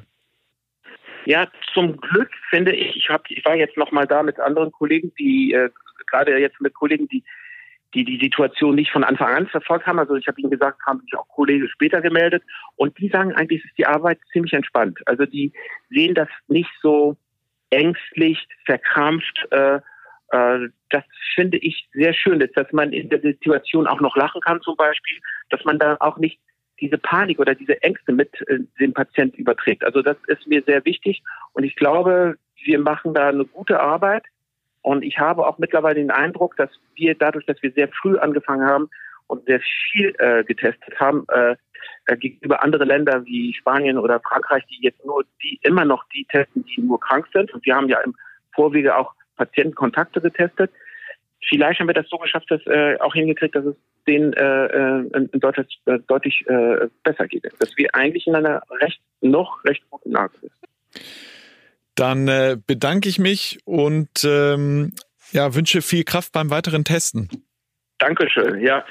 Ja, 1.25 1.49
zum 1.73 1.97
Glück 1.97 2.29
finde 2.49 2.73
ich, 2.73 2.95
ich, 2.95 3.09
hab, 3.09 3.29
ich 3.29 3.43
war 3.43 3.55
jetzt 3.55 3.75
noch 3.75 3.91
mal 3.91 4.07
da 4.07 4.23
mit 4.23 4.39
anderen 4.39 4.71
Kollegen, 4.71 5.11
die 5.19 5.51
äh, 5.51 5.69
gerade 6.09 6.37
jetzt 6.37 6.61
mit 6.61 6.73
Kollegen, 6.73 7.09
die 7.09 7.23
die 7.93 8.03
die 8.03 8.19
Situation 8.19 8.75
nicht 8.75 8.91
von 8.91 9.03
Anfang 9.03 9.33
an 9.33 9.47
verfolgt 9.47 9.85
haben. 9.85 9.99
Also 9.99 10.15
ich 10.15 10.27
habe 10.27 10.39
ihnen 10.41 10.51
gesagt, 10.51 10.81
haben 10.85 11.01
sich 11.01 11.15
auch 11.15 11.27
Kollegen 11.29 11.67
später 11.69 12.01
gemeldet 12.01 12.43
und 12.75 12.97
die 12.99 13.09
sagen 13.09 13.33
eigentlich, 13.33 13.63
ist 13.63 13.77
die 13.77 13.85
Arbeit 13.85 14.19
ziemlich 14.31 14.53
entspannt. 14.53 14.99
Also 15.05 15.25
die 15.25 15.53
sehen 15.89 16.13
das 16.13 16.29
nicht 16.47 16.71
so 16.81 17.17
ängstlich, 17.69 18.47
verkrampft. 18.65 19.47
Äh, 19.51 19.79
äh, 20.31 20.69
das 20.89 21.03
finde 21.35 21.57
ich 21.57 21.87
sehr 21.93 22.13
schön, 22.13 22.39
dass 22.55 22.71
man 22.71 22.93
in 22.93 23.09
der 23.09 23.21
Situation 23.21 23.87
auch 23.87 24.01
noch 24.01 24.15
lachen 24.15 24.41
kann 24.41 24.61
zum 24.61 24.75
Beispiel, 24.75 25.19
dass 25.49 25.63
man 25.65 25.79
da 25.79 25.97
auch 25.99 26.17
nicht 26.17 26.39
diese 26.79 26.97
Panik 26.97 27.39
oder 27.39 27.55
diese 27.55 27.81
Ängste 27.81 28.11
mit 28.11 28.29
äh, 28.47 28.59
dem 28.79 28.93
Patienten 28.93 29.37
überträgt. 29.37 29.83
Also 29.83 30.01
das 30.01 30.17
ist 30.27 30.47
mir 30.47 30.61
sehr 30.65 30.83
wichtig 30.85 31.23
und 31.53 31.63
ich 31.63 31.75
glaube, 31.75 32.37
wir 32.63 32.79
machen 32.79 33.13
da 33.13 33.29
eine 33.29 33.45
gute 33.45 33.79
Arbeit. 33.79 34.23
Und 34.87 35.03
ich 35.03 35.19
habe 35.19 35.45
auch 35.45 35.57
mittlerweile 35.57 35.95
den 35.95 36.11
Eindruck, 36.11 36.55
dass 36.55 36.69
wir 36.95 37.13
dadurch, 37.13 37.45
dass 37.45 37.61
wir 37.61 37.73
sehr 37.73 37.89
früh 37.89 38.17
angefangen 38.17 38.65
haben 38.65 38.89
und 39.27 39.43
sehr 39.45 39.59
viel 39.59 40.15
äh, 40.17 40.45
getestet 40.45 40.97
haben, 40.97 41.25
äh, 41.27 41.57
äh, 42.05 42.15
gegenüber 42.15 42.63
andere 42.63 42.85
Länder 42.85 43.25
wie 43.25 43.53
Spanien 43.53 43.97
oder 43.97 44.21
Frankreich, 44.21 44.63
die 44.67 44.81
jetzt 44.81 45.03
nur 45.03 45.25
die 45.43 45.59
immer 45.63 45.83
noch 45.83 46.05
die 46.15 46.23
testen, 46.31 46.63
die 46.63 46.79
nur 46.79 47.01
krank 47.01 47.27
sind. 47.33 47.53
Und 47.53 47.65
wir 47.65 47.75
haben 47.75 47.89
ja 47.89 47.99
im 47.99 48.15
Vorwege 48.55 48.95
auch 48.95 49.13
Patientenkontakte 49.35 50.21
getestet. 50.21 50.71
Vielleicht 51.49 51.81
haben 51.81 51.87
wir 51.87 51.93
das 51.93 52.07
so 52.07 52.17
geschafft, 52.17 52.49
dass 52.49 52.65
äh, 52.67 52.97
auch 53.01 53.13
hingekriegt, 53.13 53.55
dass 53.55 53.65
es 53.65 53.75
denen 54.07 54.31
äh, 54.31 54.67
äh 54.67 55.27
in 55.33 55.39
Deutschland 55.41 55.67
äh, 55.87 55.99
deutlich 56.07 56.45
äh, 56.47 56.87
besser 57.03 57.27
geht. 57.27 57.43
Dass 57.59 57.75
wir 57.75 57.93
eigentlich 57.93 58.25
in 58.25 58.35
einer 58.35 58.61
recht 58.79 59.01
noch 59.19 59.65
recht 59.65 59.83
guten 59.89 60.11
Lage 60.11 60.31
sind. 60.39 60.53
Dann 61.97 62.27
äh, 62.27 62.57
bedanke 62.65 63.09
ich 63.09 63.17
mich 63.17 63.57
und 63.65 64.23
ähm, 64.23 64.93
ja, 65.31 65.55
wünsche 65.55 65.81
viel 65.81 66.03
Kraft 66.03 66.31
beim 66.31 66.51
weiteren 66.51 66.83
Testen. 66.83 67.27
Dankeschön. 67.97 68.61
Ja, 68.61 68.85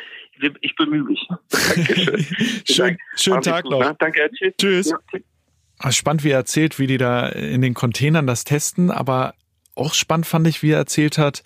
ich 0.60 0.74
bemühe 0.74 1.04
mich. 1.04 1.28
Dankeschön. 1.48 2.26
Schön, 2.68 2.98
schönen 3.14 3.42
Tag 3.42 3.64
noch. 3.66 3.78
Ne? 3.78 3.96
Danke, 4.00 4.28
tschüss. 4.34 4.54
Tschüss. 4.58 4.90
Ja. 4.90 5.20
Ah, 5.78 5.92
spannend, 5.92 6.24
wie 6.24 6.30
er 6.30 6.38
erzählt, 6.38 6.80
wie 6.80 6.88
die 6.88 6.98
da 6.98 7.28
in 7.28 7.62
den 7.62 7.74
Containern 7.74 8.26
das 8.26 8.42
testen, 8.42 8.90
aber 8.90 9.34
auch 9.76 9.94
spannend 9.94 10.26
fand 10.26 10.48
ich, 10.48 10.64
wie 10.64 10.72
er 10.72 10.78
erzählt 10.78 11.16
hat, 11.16 11.44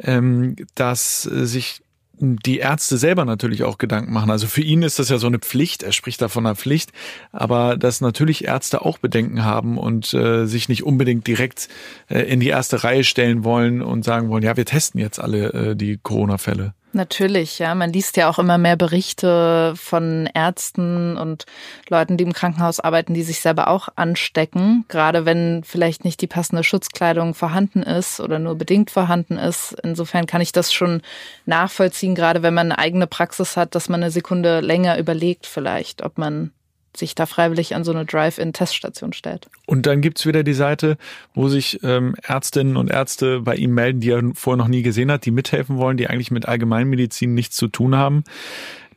ähm, 0.00 0.54
dass 0.76 1.22
sich 1.22 1.82
die 2.20 2.58
Ärzte 2.58 2.98
selber 2.98 3.24
natürlich 3.24 3.64
auch 3.64 3.78
Gedanken 3.78 4.12
machen. 4.12 4.30
Also 4.30 4.46
für 4.46 4.62
ihn 4.62 4.82
ist 4.82 4.98
das 4.98 5.08
ja 5.08 5.18
so 5.18 5.26
eine 5.26 5.38
Pflicht, 5.38 5.82
er 5.82 5.92
spricht 5.92 6.20
da 6.20 6.28
von 6.28 6.46
einer 6.46 6.56
Pflicht, 6.56 6.92
aber 7.32 7.76
dass 7.76 8.00
natürlich 8.00 8.44
Ärzte 8.44 8.84
auch 8.84 8.98
Bedenken 8.98 9.44
haben 9.44 9.78
und 9.78 10.12
äh, 10.14 10.46
sich 10.46 10.68
nicht 10.68 10.84
unbedingt 10.84 11.26
direkt 11.26 11.68
äh, 12.08 12.20
in 12.20 12.40
die 12.40 12.48
erste 12.48 12.84
Reihe 12.84 13.04
stellen 13.04 13.44
wollen 13.44 13.82
und 13.82 14.04
sagen 14.04 14.28
wollen, 14.28 14.42
ja, 14.42 14.56
wir 14.56 14.66
testen 14.66 15.00
jetzt 15.00 15.18
alle 15.18 15.52
äh, 15.52 15.76
die 15.76 15.98
Corona-Fälle. 16.02 16.74
Natürlich, 16.92 17.60
ja. 17.60 17.74
Man 17.76 17.92
liest 17.92 18.16
ja 18.16 18.28
auch 18.28 18.40
immer 18.40 18.58
mehr 18.58 18.76
Berichte 18.76 19.74
von 19.76 20.28
Ärzten 20.34 21.16
und 21.16 21.46
Leuten, 21.88 22.16
die 22.16 22.24
im 22.24 22.32
Krankenhaus 22.32 22.80
arbeiten, 22.80 23.14
die 23.14 23.22
sich 23.22 23.40
selber 23.40 23.68
auch 23.68 23.88
anstecken. 23.94 24.84
Gerade 24.88 25.24
wenn 25.24 25.62
vielleicht 25.62 26.04
nicht 26.04 26.20
die 26.20 26.26
passende 26.26 26.64
Schutzkleidung 26.64 27.34
vorhanden 27.34 27.84
ist 27.84 28.18
oder 28.18 28.40
nur 28.40 28.56
bedingt 28.56 28.90
vorhanden 28.90 29.38
ist. 29.38 29.76
Insofern 29.84 30.26
kann 30.26 30.40
ich 30.40 30.50
das 30.50 30.72
schon 30.72 31.02
nachvollziehen, 31.46 32.16
gerade 32.16 32.42
wenn 32.42 32.54
man 32.54 32.72
eine 32.72 32.78
eigene 32.78 33.06
Praxis 33.06 33.56
hat, 33.56 33.76
dass 33.76 33.88
man 33.88 34.02
eine 34.02 34.10
Sekunde 34.10 34.60
länger 34.60 34.98
überlegt 34.98 35.46
vielleicht, 35.46 36.02
ob 36.02 36.18
man 36.18 36.50
sich 36.96 37.14
da 37.14 37.26
freiwillig 37.26 37.74
an 37.74 37.84
so 37.84 37.92
eine 37.92 38.04
Drive-In-Teststation 38.04 39.12
stellt. 39.12 39.48
Und 39.66 39.86
dann 39.86 40.00
gibt's 40.00 40.26
wieder 40.26 40.42
die 40.42 40.54
Seite, 40.54 40.96
wo 41.34 41.48
sich 41.48 41.80
ähm, 41.82 42.14
Ärztinnen 42.22 42.76
und 42.76 42.90
Ärzte 42.90 43.40
bei 43.40 43.54
ihm 43.54 43.74
melden, 43.74 44.00
die 44.00 44.10
er 44.10 44.22
vorher 44.34 44.56
noch 44.56 44.68
nie 44.68 44.82
gesehen 44.82 45.10
hat, 45.10 45.24
die 45.24 45.30
mithelfen 45.30 45.76
wollen, 45.76 45.96
die 45.96 46.08
eigentlich 46.08 46.30
mit 46.30 46.46
Allgemeinmedizin 46.46 47.34
nichts 47.34 47.56
zu 47.56 47.68
tun 47.68 47.96
haben 47.96 48.24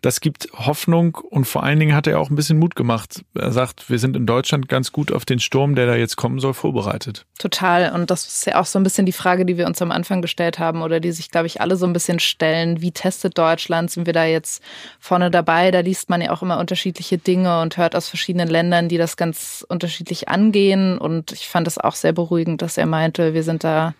das 0.04 0.20
gibt 0.20 0.50
Hoffnung 0.52 1.16
und 1.16 1.46
vor 1.46 1.64
allen 1.64 1.80
Dingen 1.80 1.96
hat 1.96 2.08
er 2.08 2.20
auch 2.20 2.30
ein 2.30 2.36
bisschen 2.36 2.60
Mut 2.60 2.76
gemacht. 2.76 3.24
Er 3.36 3.54
sagt, 3.54 3.90
wir 3.90 3.98
sind 4.00 4.18
in 4.18 4.26
Deutschland 4.26 4.68
ganz 4.68 4.92
gut 4.92 5.14
auf 5.14 5.24
den 5.24 5.40
Sturm, 5.40 5.76
der 5.76 5.86
da 5.86 5.96
jetzt 5.96 6.18
kommen 6.18 6.40
soll, 6.40 6.54
vorbereitet. 6.54 7.26
Total. 7.40 7.94
Und 7.94 8.12
das 8.12 8.28
ist 8.28 8.46
ja 8.46 8.60
auch 8.60 8.66
so 8.66 8.78
ein 8.78 8.84
bisschen 8.84 9.06
die 9.06 9.14
Frage, 9.14 9.46
die 9.46 9.58
wir 9.58 9.66
uns 9.66 9.82
am 9.82 9.92
Anfang 9.92 10.22
gestellt 10.22 10.60
haben 10.60 10.82
oder 10.82 11.00
die 11.00 11.14
sich, 11.14 11.32
glaube 11.32 11.48
ich, 11.48 11.62
alle 11.62 11.78
so 11.78 11.86
ein 11.86 11.94
bisschen 11.94 12.20
stellen. 12.20 12.82
Wie 12.82 12.92
testet 12.92 13.38
Deutschland? 13.38 13.92
Sind 13.92 14.06
wir 14.06 14.12
da 14.12 14.26
jetzt 14.26 14.62
vorne 15.00 15.32
dabei? 15.32 15.72
Da 15.72 15.80
liest 15.80 16.10
man 16.10 16.22
ja 16.22 16.32
auch 16.32 16.42
immer 16.42 16.60
unterschiedliche 16.60 17.18
Dinge 17.18 17.62
und 17.62 17.78
hört 17.78 17.96
aus 17.96 18.10
verschiedenen 18.10 18.50
Ländern, 18.50 18.90
die 18.90 18.98
das 18.98 19.16
ganz 19.16 19.66
unterschiedlich 19.70 20.28
angehen. 20.28 20.98
Und 20.98 21.32
ich 21.32 21.48
fand 21.48 21.66
es 21.66 21.78
auch 21.78 21.96
sehr 21.96 22.12
beruhigend, 22.12 22.62
dass 22.62 22.78
er 22.78 22.88
meinte, 22.88 23.34
wir 23.34 23.44
sind 23.44 23.64
da 23.64 23.94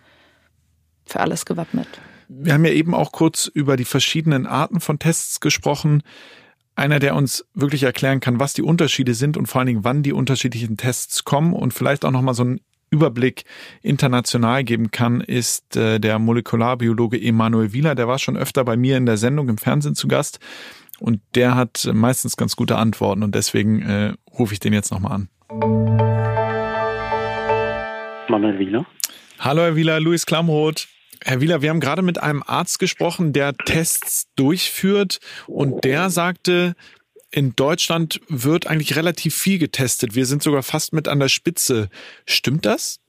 für 1.06 1.20
alles 1.20 1.46
gewappnet. 1.46 1.88
Wir 2.28 2.54
haben 2.54 2.64
ja 2.64 2.72
eben 2.72 2.94
auch 2.94 3.12
kurz 3.12 3.46
über 3.46 3.76
die 3.76 3.84
verschiedenen 3.84 4.46
Arten 4.46 4.80
von 4.80 4.98
Tests 4.98 5.40
gesprochen. 5.40 6.02
Einer, 6.76 6.98
der 6.98 7.14
uns 7.14 7.46
wirklich 7.54 7.84
erklären 7.84 8.20
kann, 8.20 8.40
was 8.40 8.52
die 8.52 8.62
Unterschiede 8.62 9.14
sind 9.14 9.36
und 9.36 9.46
vor 9.46 9.60
allen 9.60 9.66
Dingen, 9.66 9.84
wann 9.84 10.02
die 10.02 10.12
unterschiedlichen 10.12 10.76
Tests 10.76 11.24
kommen 11.24 11.52
und 11.52 11.72
vielleicht 11.72 12.04
auch 12.04 12.10
nochmal 12.10 12.34
so 12.34 12.42
einen 12.42 12.60
Überblick 12.90 13.44
international 13.82 14.64
geben 14.64 14.90
kann, 14.90 15.20
ist 15.20 15.76
äh, 15.76 15.98
der 15.98 16.18
Molekularbiologe 16.18 17.20
Emanuel 17.20 17.72
Wieler. 17.72 17.94
Der 17.94 18.08
war 18.08 18.18
schon 18.18 18.36
öfter 18.36 18.64
bei 18.64 18.76
mir 18.76 18.96
in 18.96 19.06
der 19.06 19.16
Sendung 19.16 19.48
im 19.48 19.58
Fernsehen 19.58 19.94
zu 19.94 20.08
Gast 20.08 20.38
und 21.00 21.20
der 21.34 21.54
hat 21.56 21.88
meistens 21.92 22.36
ganz 22.36 22.56
gute 22.56 22.76
Antworten 22.76 23.22
und 23.22 23.34
deswegen 23.34 23.82
äh, 23.82 24.14
rufe 24.38 24.54
ich 24.54 24.60
den 24.60 24.72
jetzt 24.72 24.90
nochmal 24.90 25.12
an. 25.12 25.28
Manuel 28.28 28.58
Wieler. 28.58 28.86
Hallo 29.38 29.62
Herr 29.62 29.76
Wieler, 29.76 30.00
Luis 30.00 30.24
Klamroth. 30.26 30.88
Herr 31.24 31.40
Wieler, 31.40 31.62
wir 31.62 31.70
haben 31.70 31.80
gerade 31.80 32.02
mit 32.02 32.22
einem 32.22 32.42
Arzt 32.46 32.78
gesprochen, 32.78 33.32
der 33.32 33.54
Tests 33.54 34.30
durchführt 34.36 35.20
und 35.46 35.82
der 35.82 36.10
sagte, 36.10 36.74
in 37.30 37.54
Deutschland 37.56 38.20
wird 38.28 38.66
eigentlich 38.66 38.94
relativ 38.94 39.34
viel 39.34 39.58
getestet. 39.58 40.14
Wir 40.14 40.26
sind 40.26 40.42
sogar 40.42 40.62
fast 40.62 40.92
mit 40.92 41.08
an 41.08 41.20
der 41.20 41.28
Spitze. 41.28 41.88
Stimmt 42.26 42.66
das? 42.66 43.00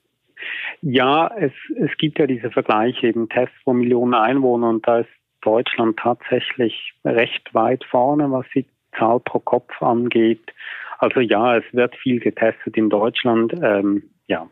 Ja, 0.81 1.29
es, 1.37 1.51
es 1.77 1.91
gibt 1.97 2.17
ja 2.17 2.25
diese 2.25 2.51
Vergleiche, 2.51 3.07
eben 3.07 3.27
Tests 3.27 3.55
pro 3.65 3.73
Millionen 3.73 4.13
Einwohner 4.13 4.69
und 4.69 4.87
da 4.87 4.99
ist 4.99 5.09
Deutschland 5.41 5.97
tatsächlich 5.97 6.93
recht 7.03 7.53
weit 7.53 7.83
vorne, 7.83 8.31
was 8.31 8.45
die 8.55 8.65
Zahl 8.97 9.19
pro 9.19 9.39
Kopf 9.39 9.81
angeht. 9.81 10.53
Also 10.99 11.19
ja, 11.19 11.57
es 11.57 11.65
wird 11.73 11.95
viel 11.97 12.21
getestet 12.21 12.77
in 12.77 12.89
Deutschland, 12.89 13.53
ähm, 13.61 14.03
ja. 14.27 14.49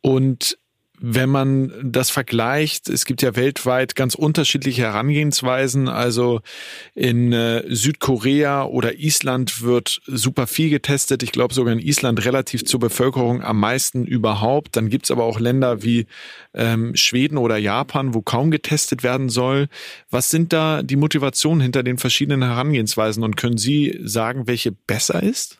Und 0.00 0.58
wenn 1.00 1.28
man 1.28 1.72
das 1.82 2.10
vergleicht, 2.10 2.88
es 2.88 3.04
gibt 3.04 3.22
ja 3.22 3.36
weltweit 3.36 3.94
ganz 3.94 4.14
unterschiedliche 4.14 4.82
Herangehensweisen. 4.82 5.88
Also 5.88 6.40
in 6.94 7.32
äh, 7.32 7.64
Südkorea 7.68 8.64
oder 8.64 8.98
Island 8.98 9.62
wird 9.62 10.00
super 10.06 10.46
viel 10.46 10.70
getestet. 10.70 11.22
Ich 11.22 11.32
glaube 11.32 11.54
sogar 11.54 11.72
in 11.72 11.78
Island 11.78 12.24
relativ 12.24 12.64
zur 12.64 12.80
Bevölkerung 12.80 13.42
am 13.42 13.60
meisten 13.60 14.04
überhaupt. 14.04 14.76
Dann 14.76 14.88
gibt's 14.88 15.10
aber 15.10 15.24
auch 15.24 15.38
Länder 15.38 15.82
wie 15.82 16.06
ähm, 16.54 16.94
Schweden 16.96 17.38
oder 17.38 17.56
Japan, 17.56 18.14
wo 18.14 18.22
kaum 18.22 18.50
getestet 18.50 19.02
werden 19.02 19.28
soll. 19.28 19.68
Was 20.10 20.30
sind 20.30 20.52
da 20.52 20.82
die 20.82 20.96
Motivationen 20.96 21.60
hinter 21.60 21.82
den 21.82 21.98
verschiedenen 21.98 22.42
Herangehensweisen 22.42 23.22
und 23.22 23.36
können 23.36 23.58
Sie 23.58 23.98
sagen, 24.02 24.46
welche 24.46 24.72
besser 24.72 25.22
ist? 25.22 25.57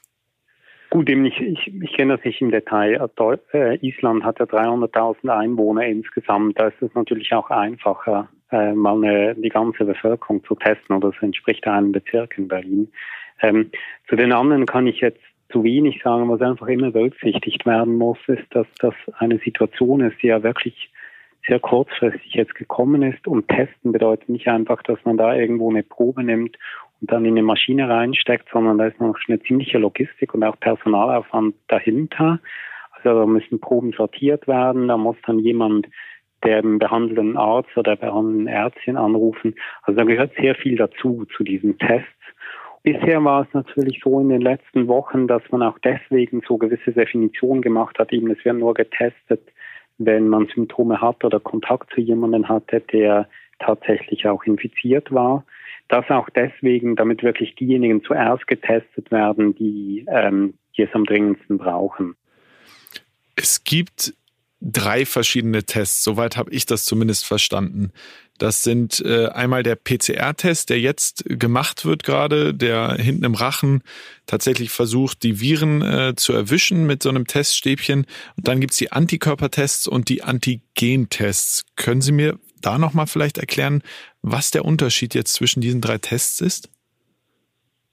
Gut, 0.90 1.10
eben 1.10 1.26
ich, 1.26 1.38
ich, 1.38 1.72
ich 1.82 1.92
kenne 1.92 2.16
das 2.16 2.24
nicht 2.24 2.40
im 2.40 2.50
Detail. 2.50 3.10
Äh, 3.52 3.76
Island 3.86 4.24
hat 4.24 4.38
ja 4.38 4.46
300.000 4.46 5.28
Einwohner 5.28 5.84
insgesamt. 5.84 6.58
Da 6.58 6.68
ist 6.68 6.80
es 6.80 6.94
natürlich 6.94 7.32
auch 7.34 7.50
einfacher, 7.50 8.28
äh, 8.50 8.72
mal 8.72 8.96
eine, 8.96 9.34
die 9.34 9.50
ganze 9.50 9.84
Bevölkerung 9.84 10.42
zu 10.44 10.54
testen 10.54 10.96
oder 10.96 11.10
das 11.10 11.22
entspricht 11.22 11.66
einem 11.66 11.92
Bezirk 11.92 12.38
in 12.38 12.48
Berlin. 12.48 12.88
Ähm, 13.42 13.70
zu 14.08 14.16
den 14.16 14.32
anderen 14.32 14.64
kann 14.64 14.86
ich 14.86 15.00
jetzt 15.00 15.20
zu 15.50 15.62
wenig 15.62 16.00
sagen. 16.02 16.28
Was 16.30 16.40
einfach 16.40 16.68
immer 16.68 16.90
berücksichtigt 16.90 17.66
werden 17.66 17.96
muss, 17.96 18.18
ist, 18.26 18.46
dass 18.50 18.66
das 18.80 18.94
eine 19.18 19.38
Situation 19.38 20.00
ist, 20.00 20.22
die 20.22 20.28
ja 20.28 20.42
wirklich 20.42 20.90
sehr 21.48 21.58
kurzfristig 21.58 22.34
jetzt 22.34 22.54
gekommen 22.54 23.02
ist. 23.02 23.26
Und 23.26 23.48
testen 23.48 23.92
bedeutet 23.92 24.28
nicht 24.28 24.48
einfach, 24.48 24.82
dass 24.82 24.98
man 25.04 25.16
da 25.16 25.34
irgendwo 25.34 25.70
eine 25.70 25.82
Probe 25.82 26.22
nimmt 26.22 26.56
und 27.00 27.10
dann 27.10 27.24
in 27.24 27.32
eine 27.32 27.42
Maschine 27.42 27.88
reinsteckt, 27.88 28.48
sondern 28.52 28.78
da 28.78 28.86
ist 28.86 29.00
noch 29.00 29.16
eine 29.26 29.40
ziemliche 29.40 29.78
Logistik 29.78 30.34
und 30.34 30.44
auch 30.44 30.58
Personalaufwand 30.60 31.54
dahinter. 31.68 32.40
Also 32.92 33.20
da 33.20 33.26
müssen 33.26 33.60
Proben 33.60 33.92
sortiert 33.92 34.46
werden, 34.46 34.88
da 34.88 34.96
muss 34.96 35.16
dann 35.26 35.38
jemand 35.38 35.88
den 36.44 36.78
behandelnden 36.78 37.36
Arzt 37.36 37.76
oder 37.76 37.96
der 37.96 38.06
behandelnden 38.06 38.46
Ärztin 38.46 38.96
anrufen. 38.96 39.54
Also 39.82 39.98
da 39.98 40.04
gehört 40.04 40.32
sehr 40.40 40.54
viel 40.54 40.76
dazu, 40.76 41.24
zu 41.36 41.42
diesen 41.42 41.78
Tests. 41.78 42.06
Bisher 42.82 43.22
war 43.24 43.42
es 43.42 43.52
natürlich 43.54 44.00
so 44.02 44.20
in 44.20 44.28
den 44.28 44.40
letzten 44.40 44.86
Wochen, 44.86 45.26
dass 45.26 45.42
man 45.50 45.62
auch 45.62 45.78
deswegen 45.80 46.42
so 46.46 46.58
gewisse 46.58 46.92
Definitionen 46.92 47.60
gemacht 47.60 47.98
hat. 47.98 48.12
Eben, 48.12 48.30
es 48.30 48.44
wird 48.44 48.56
nur 48.56 48.74
getestet, 48.74 49.42
wenn 49.98 50.28
man 50.28 50.46
Symptome 50.54 51.00
hat 51.00 51.24
oder 51.24 51.40
Kontakt 51.40 51.92
zu 51.92 52.00
jemandem 52.00 52.48
hatte, 52.48 52.80
der 52.80 53.28
tatsächlich 53.58 54.26
auch 54.26 54.44
infiziert 54.44 55.12
war. 55.12 55.44
Das 55.88 56.08
auch 56.10 56.28
deswegen, 56.30 56.96
damit 56.96 57.22
wirklich 57.22 57.54
diejenigen 57.56 58.02
zuerst 58.04 58.46
getestet 58.46 59.10
werden, 59.10 59.54
die, 59.54 60.06
ähm, 60.08 60.54
die 60.76 60.82
es 60.82 60.90
am 60.92 61.04
dringendsten 61.04 61.58
brauchen. 61.58 62.14
Es 63.36 63.64
gibt 63.64 64.14
drei 64.60 65.06
verschiedene 65.06 65.64
Tests, 65.64 66.02
soweit 66.02 66.36
habe 66.36 66.52
ich 66.52 66.66
das 66.66 66.84
zumindest 66.84 67.24
verstanden. 67.24 67.92
Das 68.38 68.62
sind 68.62 69.00
äh, 69.04 69.26
einmal 69.26 69.64
der 69.64 69.74
PCR-Test, 69.74 70.70
der 70.70 70.80
jetzt 70.80 71.24
gemacht 71.26 71.84
wird 71.84 72.04
gerade, 72.04 72.54
der 72.54 72.94
hinten 72.94 73.24
im 73.24 73.34
Rachen 73.34 73.82
tatsächlich 74.26 74.70
versucht, 74.70 75.24
die 75.24 75.40
Viren 75.40 75.82
äh, 75.82 76.14
zu 76.16 76.32
erwischen 76.32 76.86
mit 76.86 77.02
so 77.02 77.08
einem 77.08 77.26
Teststäbchen. 77.26 78.06
Und 78.36 78.48
dann 78.48 78.60
gibt's 78.60 78.76
die 78.76 78.92
Antikörpertests 78.92 79.88
und 79.88 80.08
die 80.08 80.22
Antigentests. 80.22 81.64
Können 81.74 82.00
Sie 82.00 82.12
mir 82.12 82.38
da 82.60 82.78
nochmal 82.78 83.08
vielleicht 83.08 83.38
erklären, 83.38 83.82
was 84.22 84.52
der 84.52 84.64
Unterschied 84.64 85.14
jetzt 85.14 85.34
zwischen 85.34 85.60
diesen 85.60 85.80
drei 85.80 85.98
Tests 85.98 86.40
ist? 86.40 86.68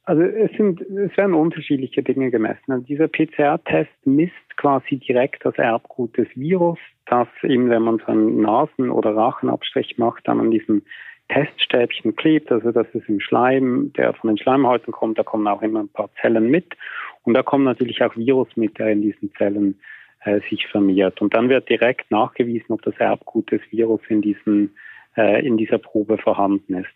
Also 0.05 0.21
es 0.21 0.51
sind 0.55 0.81
es 0.81 1.17
werden 1.17 1.33
unterschiedliche 1.33 2.03
Dinge 2.03 2.29
gemessen. 2.29 2.71
Also 2.71 2.85
dieser 2.85 3.07
PCR-Test 3.07 3.91
misst 4.05 4.57
quasi 4.57 4.97
direkt 4.97 5.43
das 5.43 5.55
Erbgut 5.55 6.15
des 6.17 6.27
Virus, 6.35 6.77
das 7.07 7.27
eben, 7.43 7.69
wenn 7.69 7.81
man 7.81 7.97
so 7.99 8.11
einen 8.11 8.41
Nasen- 8.41 8.91
oder 8.91 9.15
Rachenabstrich 9.15 9.97
macht, 9.97 10.27
dann 10.27 10.39
an 10.39 10.51
diesem 10.51 10.83
Teststäbchen 11.29 12.15
klebt. 12.15 12.51
Also 12.51 12.71
das 12.71 12.87
ist 12.93 13.09
im 13.09 13.19
Schleim, 13.19 13.91
der 13.93 14.13
von 14.13 14.29
den 14.29 14.37
Schleimhäuten 14.37 14.93
kommt, 14.93 15.17
da 15.17 15.23
kommen 15.23 15.47
auch 15.47 15.63
immer 15.63 15.79
ein 15.79 15.89
paar 15.89 16.09
Zellen 16.21 16.51
mit. 16.51 16.75
Und 17.23 17.33
da 17.33 17.41
kommt 17.41 17.65
natürlich 17.65 18.03
auch 18.03 18.15
Virus 18.15 18.49
mit, 18.55 18.77
der 18.77 18.91
in 18.91 19.01
diesen 19.01 19.33
Zellen 19.33 19.79
äh, 20.23 20.39
sich 20.49 20.67
vermehrt. 20.67 21.19
Und 21.19 21.33
dann 21.33 21.49
wird 21.49 21.67
direkt 21.67 22.11
nachgewiesen, 22.11 22.67
ob 22.69 22.83
das 22.83 22.95
Erbgut 22.97 23.51
des 23.51 23.61
Virus 23.71 24.01
in 24.09 24.21
diesen 24.21 24.75
äh, 25.17 25.45
in 25.45 25.57
dieser 25.57 25.77
Probe 25.77 26.17
vorhanden 26.17 26.75
ist. 26.75 26.93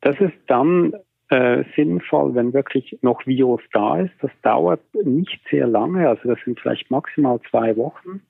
Das 0.00 0.18
ist 0.20 0.36
dann 0.46 0.94
äh, 1.30 1.64
sinnvoll, 1.76 2.34
wenn 2.34 2.52
wirklich 2.52 2.98
noch 3.02 3.26
Virus 3.26 3.62
da 3.72 4.00
ist. 4.00 4.14
Das 4.20 4.30
dauert 4.42 4.80
nicht 5.04 5.40
sehr 5.50 5.66
lange, 5.66 6.08
also 6.08 6.28
das 6.28 6.38
sind 6.44 6.58
vielleicht 6.60 6.90
maximal 6.90 7.40
zwei 7.50 7.76
Wochen, 7.76 8.22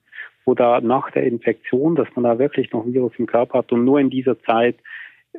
wo 0.45 0.53
da 0.53 0.81
nach 0.81 1.11
der 1.11 1.23
Infektion, 1.23 1.95
dass 1.95 2.07
man 2.15 2.23
da 2.23 2.39
wirklich 2.39 2.71
noch 2.71 2.85
Virus 2.85 3.13
im 3.17 3.27
Körper 3.27 3.59
hat 3.59 3.71
und 3.71 3.85
nur 3.85 3.99
in 3.99 4.09
dieser 4.09 4.39
Zeit 4.43 4.75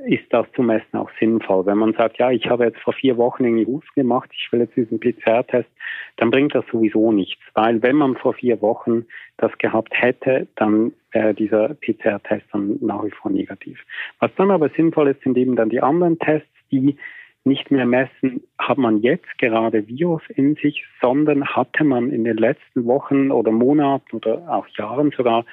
ist 0.06 0.24
das 0.30 0.46
zu 0.54 0.62
messen 0.62 0.96
auch 0.96 1.10
sinnvoll. 1.18 1.66
Wenn 1.66 1.78
man 1.78 1.94
sagt, 1.94 2.18
ja, 2.18 2.30
ich 2.30 2.48
habe 2.48 2.64
jetzt 2.64 2.78
vor 2.78 2.92
vier 2.92 3.16
Wochen 3.16 3.44
irgendwie 3.44 3.66
Husten 3.66 4.00
gemacht, 4.00 4.30
ich 4.32 4.50
will 4.52 4.60
jetzt 4.60 4.76
diesen 4.76 5.00
PCR-Test, 5.00 5.68
dann 6.16 6.30
bringt 6.30 6.54
das 6.54 6.64
sowieso 6.70 7.12
nichts, 7.12 7.42
weil 7.54 7.82
wenn 7.82 7.96
man 7.96 8.16
vor 8.16 8.34
vier 8.34 8.62
Wochen 8.62 9.04
das 9.36 9.56
gehabt 9.58 9.92
hätte, 9.92 10.46
dann 10.54 10.92
wäre 11.10 11.34
dieser 11.34 11.74
PCR-Test 11.74 12.46
dann 12.52 12.78
nach 12.80 13.04
wie 13.04 13.10
vor 13.10 13.30
negativ. 13.30 13.80
Was 14.20 14.30
dann 14.36 14.50
aber 14.50 14.68
sinnvoll 14.70 15.08
ist, 15.08 15.22
sind 15.22 15.36
eben 15.36 15.56
dann 15.56 15.70
die 15.70 15.82
anderen 15.82 16.18
Tests, 16.18 16.48
die 16.70 16.96
nicht 17.44 17.70
mehr 17.70 17.86
messen, 17.86 18.42
hat 18.58 18.78
man 18.78 19.00
jetzt 19.02 19.38
gerade 19.38 19.86
Virus 19.88 20.22
in 20.28 20.56
sich, 20.56 20.84
sondern 21.00 21.44
hatte 21.46 21.84
man 21.84 22.10
in 22.10 22.24
den 22.24 22.36
letzten 22.36 22.84
Wochen 22.86 23.30
oder 23.30 23.50
Monaten 23.50 24.16
oder 24.16 24.46
auch 24.48 24.66
Jahren 24.76 25.10
sogar 25.16 25.44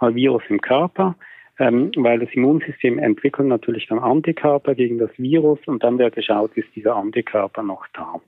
mal 0.00 0.14
Virus 0.14 0.42
im 0.48 0.60
Körper, 0.60 1.16
ähm, 1.58 1.92
weil 1.96 2.18
das 2.18 2.30
Immunsystem 2.32 2.98
entwickelt 2.98 3.48
natürlich 3.48 3.86
dann 3.88 3.98
Antikörper 3.98 4.74
gegen 4.74 4.98
das 4.98 5.10
Virus 5.16 5.58
und 5.66 5.84
dann 5.84 5.98
wird 5.98 6.14
geschaut, 6.14 6.52
ist 6.56 6.68
dieser 6.74 6.96
Antikörper 6.96 7.62
noch 7.62 7.86
da. 7.92 8.20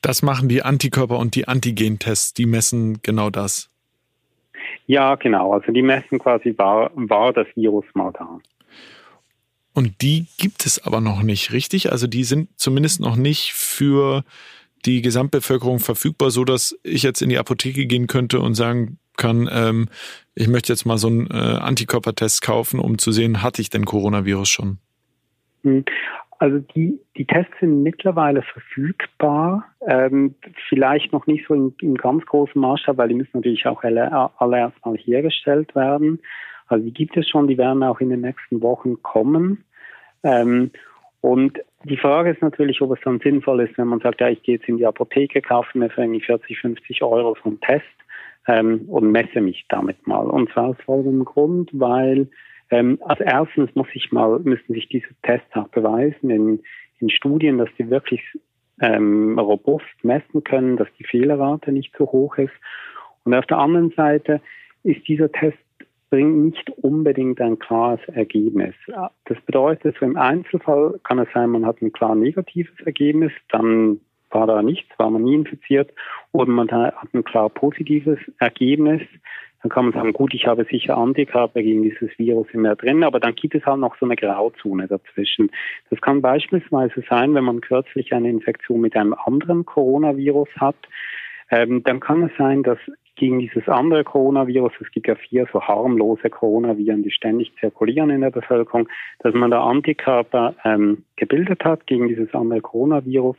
Das 0.00 0.22
machen 0.22 0.48
die 0.48 0.62
Antikörper 0.62 1.18
und 1.18 1.34
die 1.34 1.48
Antigentests, 1.48 2.32
die 2.32 2.46
messen 2.46 3.00
genau 3.02 3.30
das. 3.30 3.68
Ja, 4.86 5.16
genau. 5.16 5.52
Also 5.52 5.72
die 5.72 5.82
messen 5.82 6.18
quasi, 6.18 6.54
war, 6.56 6.90
war 6.94 7.32
das 7.32 7.48
Virus 7.56 7.84
mal 7.94 8.12
da. 8.12 8.38
Und 9.76 10.00
die 10.00 10.24
gibt 10.38 10.64
es 10.64 10.82
aber 10.82 11.02
noch 11.02 11.22
nicht, 11.22 11.52
richtig? 11.52 11.92
Also 11.92 12.06
die 12.06 12.24
sind 12.24 12.48
zumindest 12.58 12.98
noch 12.98 13.14
nicht 13.14 13.52
für 13.52 14.24
die 14.86 15.02
Gesamtbevölkerung 15.02 15.80
verfügbar, 15.80 16.30
so 16.30 16.44
dass 16.44 16.80
ich 16.82 17.02
jetzt 17.02 17.20
in 17.20 17.28
die 17.28 17.36
Apotheke 17.36 17.84
gehen 17.84 18.06
könnte 18.06 18.40
und 18.40 18.54
sagen 18.54 18.98
kann, 19.18 19.50
ähm, 19.52 19.88
ich 20.34 20.48
möchte 20.48 20.72
jetzt 20.72 20.86
mal 20.86 20.96
so 20.96 21.08
einen 21.08 21.30
äh, 21.30 21.34
Antikörpertest 21.34 22.40
kaufen, 22.40 22.80
um 22.80 22.96
zu 22.96 23.12
sehen, 23.12 23.42
hatte 23.42 23.60
ich 23.60 23.68
denn 23.68 23.84
Coronavirus 23.84 24.48
schon? 24.48 24.78
Hm. 25.62 25.84
Also 26.38 26.58
die, 26.74 26.98
die 27.18 27.26
Tests 27.26 27.52
sind 27.60 27.82
mittlerweile 27.82 28.40
verfügbar, 28.40 29.66
ähm, 29.86 30.36
vielleicht 30.70 31.12
noch 31.12 31.26
nicht 31.26 31.44
so 31.46 31.52
in, 31.52 31.74
in 31.82 31.96
ganz 31.96 32.24
großem 32.24 32.62
Maßstab, 32.62 32.96
weil 32.96 33.08
die 33.08 33.14
müssen 33.14 33.30
natürlich 33.34 33.66
auch 33.66 33.82
alle, 33.82 34.30
alle 34.38 34.56
erstmal 34.56 34.96
hergestellt 34.96 35.74
werden. 35.74 36.20
Also 36.68 36.84
die 36.84 36.92
gibt 36.92 37.16
es 37.16 37.28
schon, 37.28 37.46
die 37.46 37.58
werden 37.58 37.82
auch 37.82 38.00
in 38.00 38.10
den 38.10 38.22
nächsten 38.22 38.60
Wochen 38.62 39.02
kommen. 39.02 39.64
Ähm, 40.26 40.70
und 41.20 41.58
die 41.84 41.96
Frage 41.96 42.30
ist 42.30 42.42
natürlich, 42.42 42.80
ob 42.82 42.92
es 42.92 43.00
dann 43.04 43.20
sinnvoll 43.20 43.60
ist, 43.60 43.78
wenn 43.78 43.88
man 43.88 44.00
sagt, 44.00 44.20
ja, 44.20 44.28
ich 44.28 44.42
gehe 44.42 44.56
jetzt 44.56 44.68
in 44.68 44.76
die 44.76 44.86
Apotheke, 44.86 45.40
kaufe 45.40 45.78
mir 45.78 45.88
für 45.88 46.02
irgendwie 46.02 46.20
40, 46.20 46.58
50 46.58 47.02
Euro 47.02 47.36
so 47.42 47.48
einen 47.48 47.60
Test 47.60 47.84
ähm, 48.48 48.82
und 48.88 49.10
messe 49.10 49.40
mich 49.40 49.66
damit 49.68 50.06
mal. 50.06 50.26
Und 50.26 50.50
zwar 50.52 50.68
aus 50.68 50.76
folgendem 50.84 51.24
Grund, 51.24 51.70
weil 51.72 52.28
ähm, 52.70 52.98
als 53.04 53.20
erstens 53.20 53.74
muss 53.74 53.86
ich 53.92 54.10
mal, 54.10 54.40
müssen 54.40 54.74
sich 54.74 54.88
diese 54.88 55.08
Tests 55.22 55.54
auch 55.54 55.68
beweisen 55.68 56.30
in, 56.30 56.62
in 56.98 57.10
Studien, 57.10 57.58
dass 57.58 57.68
die 57.78 57.88
wirklich 57.88 58.22
ähm, 58.80 59.38
robust 59.38 59.84
messen 60.02 60.42
können, 60.42 60.76
dass 60.76 60.88
die 60.98 61.04
Fehlerrate 61.04 61.70
nicht 61.70 61.94
so 61.96 62.06
hoch 62.06 62.36
ist. 62.38 62.54
Und 63.24 63.34
auf 63.34 63.46
der 63.46 63.58
anderen 63.58 63.90
Seite 63.90 64.40
ist 64.82 65.06
dieser 65.06 65.30
Test 65.30 65.58
bringt 66.10 66.36
nicht 66.36 66.70
unbedingt 66.70 67.40
ein 67.40 67.58
klares 67.58 68.00
Ergebnis. 68.08 68.74
Das 69.24 69.40
bedeutet, 69.46 69.96
so 69.98 70.06
im 70.06 70.16
Einzelfall 70.16 70.98
kann 71.02 71.18
es 71.18 71.28
sein, 71.34 71.50
man 71.50 71.66
hat 71.66 71.82
ein 71.82 71.92
klar 71.92 72.14
negatives 72.14 72.78
Ergebnis, 72.84 73.32
dann 73.50 74.00
war 74.30 74.46
da 74.46 74.62
nichts, 74.62 74.88
war 74.98 75.10
man 75.10 75.22
nie 75.22 75.34
infiziert, 75.34 75.92
oder 76.32 76.50
man 76.50 76.70
hat 76.70 77.14
ein 77.14 77.24
klar 77.24 77.48
positives 77.48 78.18
Ergebnis, 78.38 79.02
dann 79.62 79.70
kann 79.70 79.86
man 79.86 79.94
sagen, 79.94 80.12
gut, 80.12 80.34
ich 80.34 80.46
habe 80.46 80.64
sicher 80.70 80.96
Antikörper 80.96 81.62
gegen 81.62 81.82
dieses 81.82 82.16
Virus 82.18 82.46
in 82.52 82.60
mir 82.60 82.76
drin, 82.76 83.02
aber 83.02 83.18
dann 83.18 83.34
gibt 83.34 83.54
es 83.54 83.64
halt 83.64 83.80
noch 83.80 83.96
so 83.98 84.06
eine 84.06 84.14
Grauzone 84.14 84.86
dazwischen. 84.86 85.50
Das 85.90 86.00
kann 86.00 86.22
beispielsweise 86.22 87.02
sein, 87.08 87.34
wenn 87.34 87.44
man 87.44 87.60
kürzlich 87.60 88.12
eine 88.12 88.30
Infektion 88.30 88.80
mit 88.80 88.94
einem 88.94 89.14
anderen 89.14 89.64
Coronavirus 89.64 90.48
hat, 90.56 90.76
ähm, 91.50 91.82
dann 91.82 92.00
kann 92.00 92.22
es 92.22 92.32
sein, 92.38 92.62
dass 92.62 92.78
gegen 93.16 93.38
dieses 93.38 93.68
andere 93.68 94.04
Coronavirus, 94.04 94.72
es 94.80 94.90
gibt 94.90 95.08
ja 95.08 95.14
vier 95.14 95.46
so 95.52 95.60
harmlose 95.62 96.30
Coronaviren, 96.30 97.02
die 97.02 97.10
ständig 97.10 97.52
zirkulieren 97.58 98.10
in 98.10 98.20
der 98.20 98.30
Bevölkerung, 98.30 98.88
dass 99.20 99.34
man 99.34 99.50
da 99.50 99.64
Antikörper 99.64 100.54
ähm, 100.64 101.04
gebildet 101.16 101.64
hat 101.64 101.86
gegen 101.86 102.08
dieses 102.08 102.32
andere 102.34 102.60
Coronavirus 102.60 103.36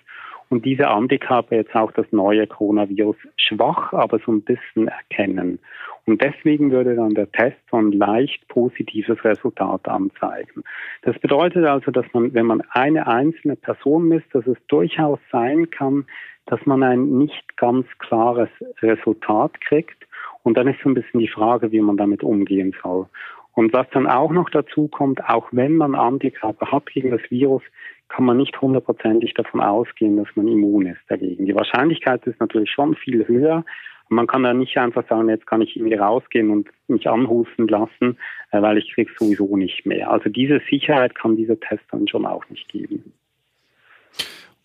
und 0.50 0.66
diese 0.66 0.88
Antikörper 0.88 1.56
jetzt 1.56 1.76
auch 1.76 1.92
das 1.92 2.06
neue 2.12 2.48
Coronavirus 2.48 3.18
schwach, 3.36 3.94
aber 3.94 4.20
so 4.20 4.32
ein 4.32 4.42
bisschen 4.42 4.88
erkennen. 4.88 5.60
Und 6.06 6.22
deswegen 6.22 6.72
würde 6.72 6.96
dann 6.96 7.16
der 7.16 7.30
Test 7.32 7.58
so 7.70 7.78
ein 7.78 7.92
leicht 7.92 8.48
positives 8.48 9.24
Resultat 9.26 9.90
anzeigen. 9.90 10.63
Das 11.02 11.20
bedeutet 11.20 11.66
also, 11.66 11.92
dass 11.92 12.06
man, 12.13 12.34
wenn 12.34 12.46
man 12.46 12.62
eine 12.72 13.08
einzelne 13.08 13.58
Person 13.58 14.08
misst, 14.08 14.34
dass 14.34 14.48
es 14.48 14.58
durchaus 14.70 15.20
sein 15.32 15.70
kann, 15.70 16.06
dass 16.47 16.65
man 16.65 16.83
ein 16.83 17.17
nicht 17.17 17.57
ganz 17.57 17.86
klares 17.99 18.49
Resultat 18.81 19.60
kriegt. 19.62 20.07
Und 20.43 20.57
dann 20.57 20.67
ist 20.67 20.79
so 20.81 20.89
ein 20.89 20.95
bisschen 20.95 21.19
die 21.19 21.27
Frage, 21.27 21.71
wie 21.71 21.81
man 21.81 21.97
damit 21.97 22.23
umgehen 22.23 22.73
soll. 22.81 23.07
Und 23.53 23.73
was 23.73 23.88
dann 23.91 24.07
auch 24.07 24.31
noch 24.31 24.49
dazu 24.49 24.88
kommt, 24.88 25.23
auch 25.27 25.47
wenn 25.51 25.75
man 25.75 25.95
Antikörper 25.95 26.71
hat 26.71 26.86
gegen 26.88 27.12
das 27.12 27.21
Virus, 27.29 27.63
kann 28.07 28.25
man 28.25 28.38
nicht 28.38 28.60
hundertprozentig 28.62 29.33
davon 29.33 29.62
ausgehen, 29.62 30.17
dass 30.17 30.27
man 30.36 30.47
immun 30.47 30.86
ist 30.86 31.01
dagegen. 31.10 31.45
Die 31.45 31.55
Wahrscheinlichkeit 31.55 32.25
ist 32.27 32.39
natürlich 32.39 32.71
schon 32.71 32.95
viel 32.95 33.27
höher. 33.27 33.65
Man 34.10 34.27
kann 34.27 34.43
da 34.43 34.53
nicht 34.53 34.77
einfach 34.77 35.05
sagen, 35.10 35.27
jetzt 35.27 35.47
kann 35.47 35.62
ich 35.62 35.75
irgendwie 35.75 35.95
rausgehen 35.95 36.49
und 36.49 36.69
mich 36.88 37.10
anhusten 37.10 37.67
lassen, 37.67 38.17
äh, 38.51 38.62
weil 38.62 38.77
ich 38.77 38.93
kriege 38.93 39.12
sowieso 39.17 39.57
nicht 39.57 39.86
mehr. 39.86 40.10
Also 40.10 40.29
diese 40.29 40.62
Sicherheit 40.69 41.15
kann 41.15 41.36
dieser 41.36 41.60
Test 41.60 41.83
dann 41.91 42.07
schon 42.07 42.25
auch 42.25 42.47
nicht 42.49 42.69
geben. 42.69 43.12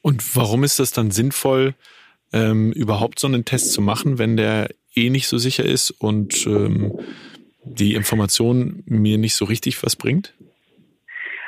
Und 0.03 0.37
warum 0.37 0.65
ist 0.65 0.79
das 0.79 0.91
dann 0.93 1.11
sinnvoll, 1.11 1.75
ähm, 2.33 2.73
überhaupt 2.73 3.19
so 3.19 3.27
einen 3.27 3.45
Test 3.45 3.73
zu 3.73 3.81
machen, 3.81 4.19
wenn 4.19 4.37
der 4.37 4.69
eh 4.95 5.11
nicht 5.11 5.29
so 5.29 5.39
sicher 5.39 5.65
ist 5.65 5.91
und 5.91 6.47
ähm, 6.47 6.93
die 7.65 7.95
Information 7.95 8.83
mir 8.87 9.19
nicht 9.19 9.35
so 9.35 9.45
richtig 9.45 9.83
was 9.83 9.97
bringt? 9.97 10.35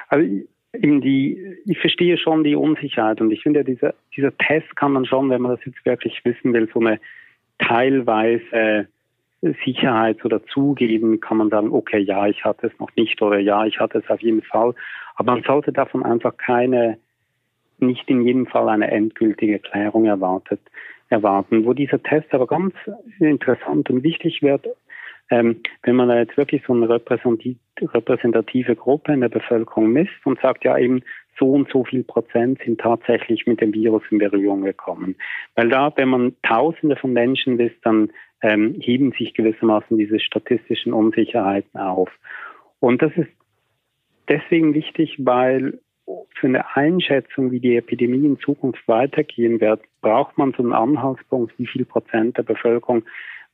Also 0.08 0.28
eben 0.72 1.00
die, 1.00 1.56
ich 1.66 1.78
verstehe 1.78 2.18
schon 2.18 2.44
die 2.44 2.54
Unsicherheit 2.54 3.20
und 3.20 3.30
ich 3.30 3.42
finde, 3.42 3.64
dieser, 3.64 3.94
dieser 4.16 4.36
Test 4.36 4.76
kann 4.76 4.92
man 4.92 5.06
schon, 5.06 5.30
wenn 5.30 5.42
man 5.42 5.56
das 5.56 5.64
jetzt 5.64 5.84
wirklich 5.84 6.24
wissen 6.24 6.52
will, 6.52 6.68
so 6.72 6.80
eine 6.80 7.00
teilweise 7.58 8.88
Sicherheit 9.64 10.24
oder 10.24 10.44
zugeben, 10.46 11.20
kann 11.20 11.36
man 11.36 11.50
sagen, 11.50 11.70
okay, 11.70 11.98
ja, 11.98 12.26
ich 12.26 12.44
hatte 12.44 12.68
es 12.68 12.78
noch 12.78 12.90
nicht 12.96 13.20
oder 13.20 13.38
ja, 13.38 13.66
ich 13.66 13.78
hatte 13.78 13.98
es 13.98 14.08
auf 14.08 14.20
jeden 14.20 14.42
Fall. 14.42 14.74
Aber 15.16 15.34
man 15.34 15.44
sollte 15.44 15.72
davon 15.72 16.02
einfach 16.02 16.36
keine 16.36 16.98
nicht 17.78 18.08
in 18.08 18.22
jedem 18.22 18.46
Fall 18.46 18.68
eine 18.68 18.90
endgültige 18.90 19.58
Klärung 19.58 20.06
erwartet, 20.06 20.60
erwarten. 21.08 21.64
Wo 21.64 21.72
dieser 21.72 22.02
Test 22.02 22.32
aber 22.32 22.46
ganz 22.46 22.74
interessant 23.18 23.90
und 23.90 24.02
wichtig 24.02 24.42
wird, 24.42 24.66
ähm, 25.30 25.60
wenn 25.82 25.96
man 25.96 26.08
da 26.08 26.18
jetzt 26.18 26.36
wirklich 26.36 26.62
so 26.66 26.74
eine 26.74 26.88
repräsentative 26.88 28.76
Gruppe 28.76 29.12
in 29.12 29.20
der 29.20 29.28
Bevölkerung 29.28 29.92
misst 29.92 30.24
und 30.24 30.40
sagt, 30.40 30.64
ja 30.64 30.76
eben 30.76 31.02
so 31.38 31.50
und 31.50 31.68
so 31.70 31.84
viel 31.84 32.04
Prozent 32.04 32.60
sind 32.64 32.80
tatsächlich 32.80 33.46
mit 33.46 33.60
dem 33.60 33.74
Virus 33.74 34.02
in 34.10 34.18
Berührung 34.18 34.62
gekommen. 34.62 35.16
Weil 35.54 35.68
da, 35.68 35.92
wenn 35.96 36.08
man 36.08 36.36
Tausende 36.42 36.96
von 36.96 37.12
Menschen 37.12 37.56
misst, 37.56 37.78
dann 37.82 38.12
ähm, 38.42 38.76
heben 38.78 39.12
sich 39.12 39.34
gewissermaßen 39.34 39.96
diese 39.96 40.20
statistischen 40.20 40.92
Unsicherheiten 40.92 41.80
auf. 41.80 42.10
Und 42.78 43.02
das 43.02 43.12
ist 43.16 43.30
deswegen 44.28 44.74
wichtig, 44.74 45.16
weil 45.18 45.80
für 46.34 46.46
eine 46.46 46.76
Einschätzung, 46.76 47.50
wie 47.50 47.60
die 47.60 47.76
Epidemie 47.76 48.26
in 48.26 48.38
Zukunft 48.38 48.86
weitergehen 48.86 49.60
wird, 49.60 49.80
braucht 50.00 50.36
man 50.36 50.52
so 50.52 50.62
einen 50.62 50.72
Anhaltspunkt, 50.72 51.58
wie 51.58 51.66
viel 51.66 51.84
Prozent 51.84 52.36
der 52.36 52.42
Bevölkerung 52.42 53.04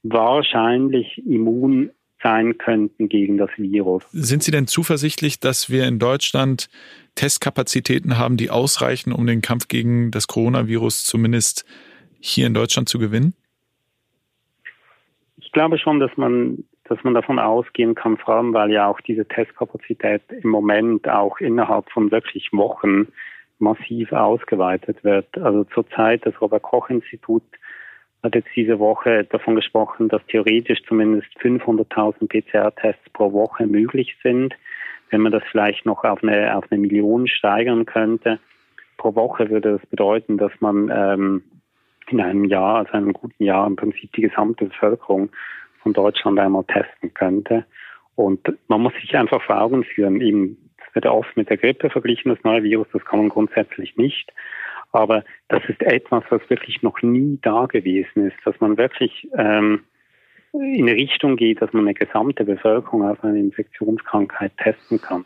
wahrscheinlich 0.02 1.22
immun 1.26 1.90
sein 2.22 2.58
könnten 2.58 3.08
gegen 3.08 3.38
das 3.38 3.50
Virus. 3.56 4.04
Sind 4.12 4.42
Sie 4.42 4.50
denn 4.50 4.66
zuversichtlich, 4.66 5.40
dass 5.40 5.70
wir 5.70 5.86
in 5.86 5.98
Deutschland 5.98 6.68
Testkapazitäten 7.14 8.18
haben, 8.18 8.36
die 8.36 8.50
ausreichen, 8.50 9.12
um 9.12 9.26
den 9.26 9.40
Kampf 9.40 9.68
gegen 9.68 10.10
das 10.10 10.26
Coronavirus 10.26 11.04
zumindest 11.04 11.64
hier 12.20 12.46
in 12.46 12.54
Deutschland 12.54 12.88
zu 12.88 12.98
gewinnen? 12.98 13.34
Ich 15.38 15.52
glaube 15.52 15.78
schon, 15.78 15.98
dass 15.98 16.10
man, 16.16 16.64
dass 16.90 17.04
man 17.04 17.14
davon 17.14 17.38
ausgehen 17.38 17.94
kann, 17.94 18.16
vor 18.16 18.34
allem 18.34 18.52
weil 18.52 18.72
ja 18.72 18.88
auch 18.88 19.00
diese 19.00 19.24
Testkapazität 19.24 20.22
im 20.42 20.50
Moment 20.50 21.08
auch 21.08 21.38
innerhalb 21.38 21.88
von 21.88 22.10
wirklich 22.10 22.52
Wochen 22.52 23.06
massiv 23.60 24.12
ausgeweitet 24.12 25.04
wird. 25.04 25.38
Also 25.38 25.62
zurzeit 25.64 26.26
das 26.26 26.38
Robert 26.40 26.64
Koch 26.64 26.90
Institut 26.90 27.44
hat 28.24 28.34
jetzt 28.34 28.48
diese 28.56 28.80
Woche 28.80 29.22
davon 29.22 29.54
gesprochen, 29.54 30.08
dass 30.08 30.20
theoretisch 30.26 30.82
zumindest 30.82 31.28
500.000 31.40 32.26
PCR-Tests 32.26 33.08
pro 33.12 33.32
Woche 33.32 33.68
möglich 33.68 34.16
sind. 34.24 34.56
Wenn 35.10 35.20
man 35.20 35.30
das 35.30 35.44
vielleicht 35.48 35.86
noch 35.86 36.02
auf 36.02 36.24
eine, 36.24 36.56
auf 36.56 36.64
eine 36.70 36.80
Million 36.80 37.28
steigern 37.28 37.86
könnte, 37.86 38.40
pro 38.96 39.14
Woche 39.14 39.48
würde 39.48 39.78
das 39.78 39.86
bedeuten, 39.86 40.38
dass 40.38 40.52
man 40.58 40.90
ähm, 40.92 41.44
in 42.08 42.20
einem 42.20 42.46
Jahr, 42.46 42.78
also 42.78 42.92
einem 42.94 43.12
guten 43.12 43.44
Jahr, 43.44 43.64
im 43.68 43.76
Prinzip 43.76 44.12
die 44.12 44.22
gesamte 44.22 44.64
Bevölkerung 44.64 45.30
von 45.82 45.92
Deutschland 45.92 46.38
einmal 46.38 46.64
testen 46.64 47.12
könnte. 47.14 47.64
Und 48.14 48.40
man 48.68 48.82
muss 48.82 48.92
sich 49.00 49.16
einfach 49.16 49.42
vor 49.42 49.60
Augen 49.60 49.84
führen, 49.84 50.20
eben, 50.20 50.70
es 50.76 50.94
wird 50.94 51.06
oft 51.06 51.36
mit 51.36 51.48
der 51.48 51.56
Grippe 51.56 51.90
verglichen, 51.90 52.34
das 52.34 52.42
neue 52.44 52.62
Virus, 52.62 52.86
das 52.92 53.04
kann 53.04 53.20
man 53.20 53.28
grundsätzlich 53.28 53.96
nicht. 53.96 54.32
Aber 54.92 55.24
das 55.48 55.62
ist 55.68 55.80
etwas, 55.82 56.24
was 56.30 56.40
wirklich 56.50 56.82
noch 56.82 57.00
nie 57.02 57.38
da 57.42 57.66
gewesen 57.66 58.26
ist, 58.26 58.36
dass 58.44 58.58
man 58.60 58.76
wirklich 58.76 59.28
ähm, 59.38 59.84
in 60.52 60.88
eine 60.88 60.96
Richtung 60.96 61.36
geht, 61.36 61.62
dass 61.62 61.72
man 61.72 61.84
eine 61.84 61.94
gesamte 61.94 62.44
Bevölkerung 62.44 63.08
auf 63.08 63.22
eine 63.22 63.38
Infektionskrankheit 63.38 64.52
testen 64.58 65.00
kann. 65.00 65.24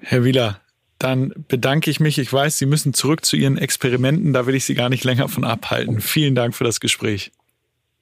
Herr 0.00 0.24
Wieler, 0.24 0.60
dann 0.98 1.34
bedanke 1.48 1.90
ich 1.90 2.00
mich. 2.00 2.18
Ich 2.18 2.32
weiß, 2.32 2.58
Sie 2.58 2.66
müssen 2.66 2.94
zurück 2.94 3.24
zu 3.24 3.36
Ihren 3.36 3.58
Experimenten. 3.58 4.32
Da 4.32 4.46
will 4.46 4.54
ich 4.54 4.64
Sie 4.64 4.74
gar 4.74 4.88
nicht 4.88 5.04
länger 5.04 5.28
von 5.28 5.44
abhalten. 5.44 6.00
Vielen 6.00 6.34
Dank 6.34 6.54
für 6.54 6.64
das 6.64 6.80
Gespräch. 6.80 7.32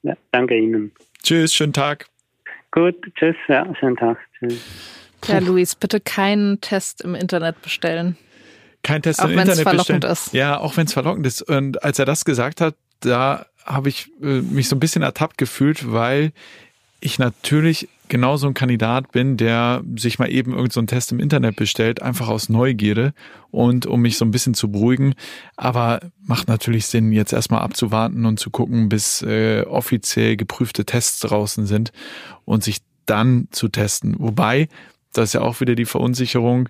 Ja, 0.03 0.15
danke 0.31 0.57
Ihnen. 0.57 0.93
Tschüss, 1.25 1.53
schönen 1.53 1.73
Tag. 1.73 2.07
Gut, 2.71 2.95
tschüss, 3.17 3.37
ja, 3.49 3.67
schönen 3.81 3.97
Tag. 3.97 4.19
Tschüss. 4.39 4.61
Ja, 5.27 5.39
Luis, 5.39 5.75
bitte 5.75 5.99
keinen 6.01 6.61
Test 6.61 7.01
im 7.01 7.17
Internet 7.17 7.61
bestellen 7.63 8.17
kein 8.85 9.03
Test 9.03 9.21
auch 9.21 9.29
im 9.29 9.39
Internet 9.39 9.65
bestellen. 9.65 10.03
Ist. 10.03 10.33
Ja, 10.33 10.61
auch 10.61 10.77
wenn 10.77 10.87
es 10.87 10.93
verlockend 10.93 11.27
ist. 11.27 11.43
Und 11.43 11.83
als 11.83 11.99
er 11.99 12.05
das 12.05 12.25
gesagt 12.25 12.61
hat, 12.61 12.77
da 13.01 13.47
habe 13.65 13.89
ich 13.89 14.13
äh, 14.23 14.43
mich 14.43 14.69
so 14.69 14.77
ein 14.77 14.81
bisschen 14.81 15.03
ertappt 15.03 15.39
gefühlt, 15.39 15.91
weil 15.91 16.33
ich 17.01 17.19
natürlich 17.19 17.89
genauso 18.09 18.47
ein 18.47 18.55
Kandidat 18.55 19.13
bin, 19.13 19.37
der 19.37 19.83
sich 19.97 20.19
mal 20.19 20.31
eben 20.31 20.53
irgendeinen 20.53 20.87
so 20.89 20.95
Test 20.95 21.13
im 21.13 21.21
Internet 21.21 21.57
bestellt, 21.57 22.03
einfach 22.03 22.29
aus 22.29 22.49
Neugierde 22.49 23.15
und 23.51 23.87
um 23.87 24.03
mich 24.03 24.19
so 24.19 24.25
ein 24.25 24.31
bisschen 24.31 24.55
zu 24.55 24.71
beruhigen. 24.71 25.15
Aber 25.57 26.01
macht 26.23 26.49
natürlich 26.49 26.87
Sinn, 26.87 27.13
jetzt 27.13 27.33
erstmal 27.33 27.63
abzuwarten 27.63 28.27
und 28.27 28.39
zu 28.39 28.51
gucken, 28.51 28.89
bis 28.89 29.23
äh, 29.23 29.63
offiziell 29.63 30.37
geprüfte 30.37 30.85
Tests 30.85 31.21
draußen 31.21 31.67
sind 31.67 31.93
und 32.45 32.63
sich 32.63 32.79
dann 33.07 33.49
zu 33.51 33.69
testen. 33.69 34.17
Wobei, 34.19 34.69
das 35.13 35.31
ist 35.31 35.33
ja 35.35 35.43
auch 35.43 35.61
wieder 35.61 35.75
die 35.75 35.85
Verunsicherung, 35.85 36.69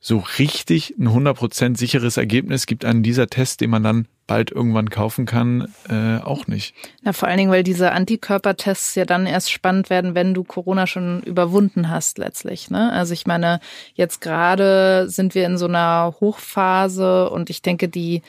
so 0.00 0.24
richtig 0.38 0.96
ein 0.98 1.08
100% 1.08 1.78
sicheres 1.78 2.16
Ergebnis 2.16 2.66
gibt 2.66 2.84
an 2.84 3.04
dieser 3.04 3.28
Test, 3.28 3.60
den 3.60 3.70
man 3.70 3.84
dann 3.84 4.08
bald 4.32 4.50
irgendwann 4.50 4.88
kaufen 4.88 5.26
kann, 5.26 5.68
äh, 5.90 6.16
auch 6.16 6.46
nicht. 6.46 6.74
Na, 7.02 7.12
vor 7.12 7.28
allen 7.28 7.36
Dingen, 7.36 7.50
weil 7.50 7.62
diese 7.62 7.92
Antikörpertests 7.92 8.94
ja 8.94 9.04
dann 9.04 9.26
erst 9.26 9.52
spannend 9.52 9.90
werden, 9.90 10.14
wenn 10.14 10.32
du 10.32 10.42
Corona 10.42 10.86
schon 10.86 11.20
überwunden 11.20 11.90
hast 11.90 12.16
letztlich. 12.16 12.70
Ne? 12.70 12.90
Also 12.92 13.12
ich 13.12 13.26
meine, 13.26 13.60
jetzt 13.92 14.22
gerade 14.22 15.04
sind 15.10 15.34
wir 15.34 15.44
in 15.44 15.58
so 15.58 15.66
einer 15.66 16.14
Hochphase 16.18 17.28
und 17.28 17.50
ich 17.50 17.60
denke, 17.60 17.90
die 17.90 18.22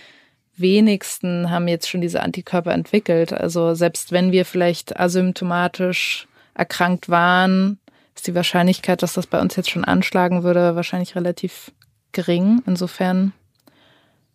wenigsten 0.58 1.50
haben 1.50 1.70
jetzt 1.70 1.90
schon 1.90 2.02
diese 2.02 2.22
Antikörper 2.22 2.74
entwickelt. 2.74 3.32
Also 3.32 3.74
selbst 3.74 4.12
wenn 4.12 4.34
wir 4.34 4.44
vielleicht 4.44 5.00
asymptomatisch 5.00 6.28
erkrankt 6.54 7.08
waren, 7.08 7.80
ist 8.14 8.28
die 8.28 8.36
Wahrscheinlichkeit, 8.36 9.02
dass 9.04 9.14
das 9.14 9.26
bei 9.26 9.40
uns 9.40 9.56
jetzt 9.56 9.70
schon 9.70 9.86
anschlagen 9.86 10.44
würde, 10.44 10.76
wahrscheinlich 10.76 11.16
relativ 11.16 11.72
gering. 12.12 12.62
Insofern 12.66 13.32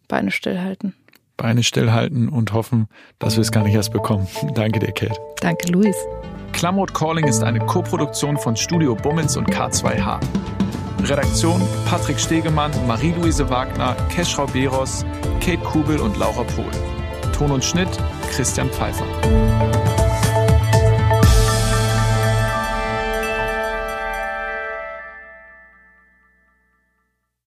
Beine 0.08 0.30
stillhalten. 0.30 0.94
Beine 1.38 1.62
stillhalten 1.62 2.28
und 2.28 2.52
hoffen, 2.52 2.88
dass 3.18 3.36
wir 3.36 3.40
es 3.40 3.50
gar 3.50 3.64
nicht 3.64 3.74
erst 3.74 3.92
bekommen. 3.94 4.28
Danke 4.54 4.80
dir, 4.80 4.92
Kate. 4.92 5.18
Danke, 5.40 5.72
Luis. 5.72 5.96
Klamroth 6.52 6.92
Calling 6.92 7.26
ist 7.26 7.42
eine 7.42 7.60
Koproduktion 7.60 8.36
von 8.36 8.56
Studio 8.56 8.94
Bummens 8.94 9.36
und 9.36 9.48
K2H. 9.48 10.20
Redaktion 11.04 11.62
Patrick 11.86 12.18
Stegemann, 12.18 12.72
Marie-Louise 12.86 13.48
Wagner, 13.48 13.96
Keschrau 14.10 14.46
Beros, 14.46 15.06
Kate 15.40 15.58
Kubel 15.58 16.00
und 16.00 16.18
Laura 16.18 16.42
Pohl. 16.42 16.70
Ton 17.32 17.52
und 17.52 17.64
Schnitt 17.64 17.88
Christian 18.30 18.68
Pfeiffer. 18.70 19.06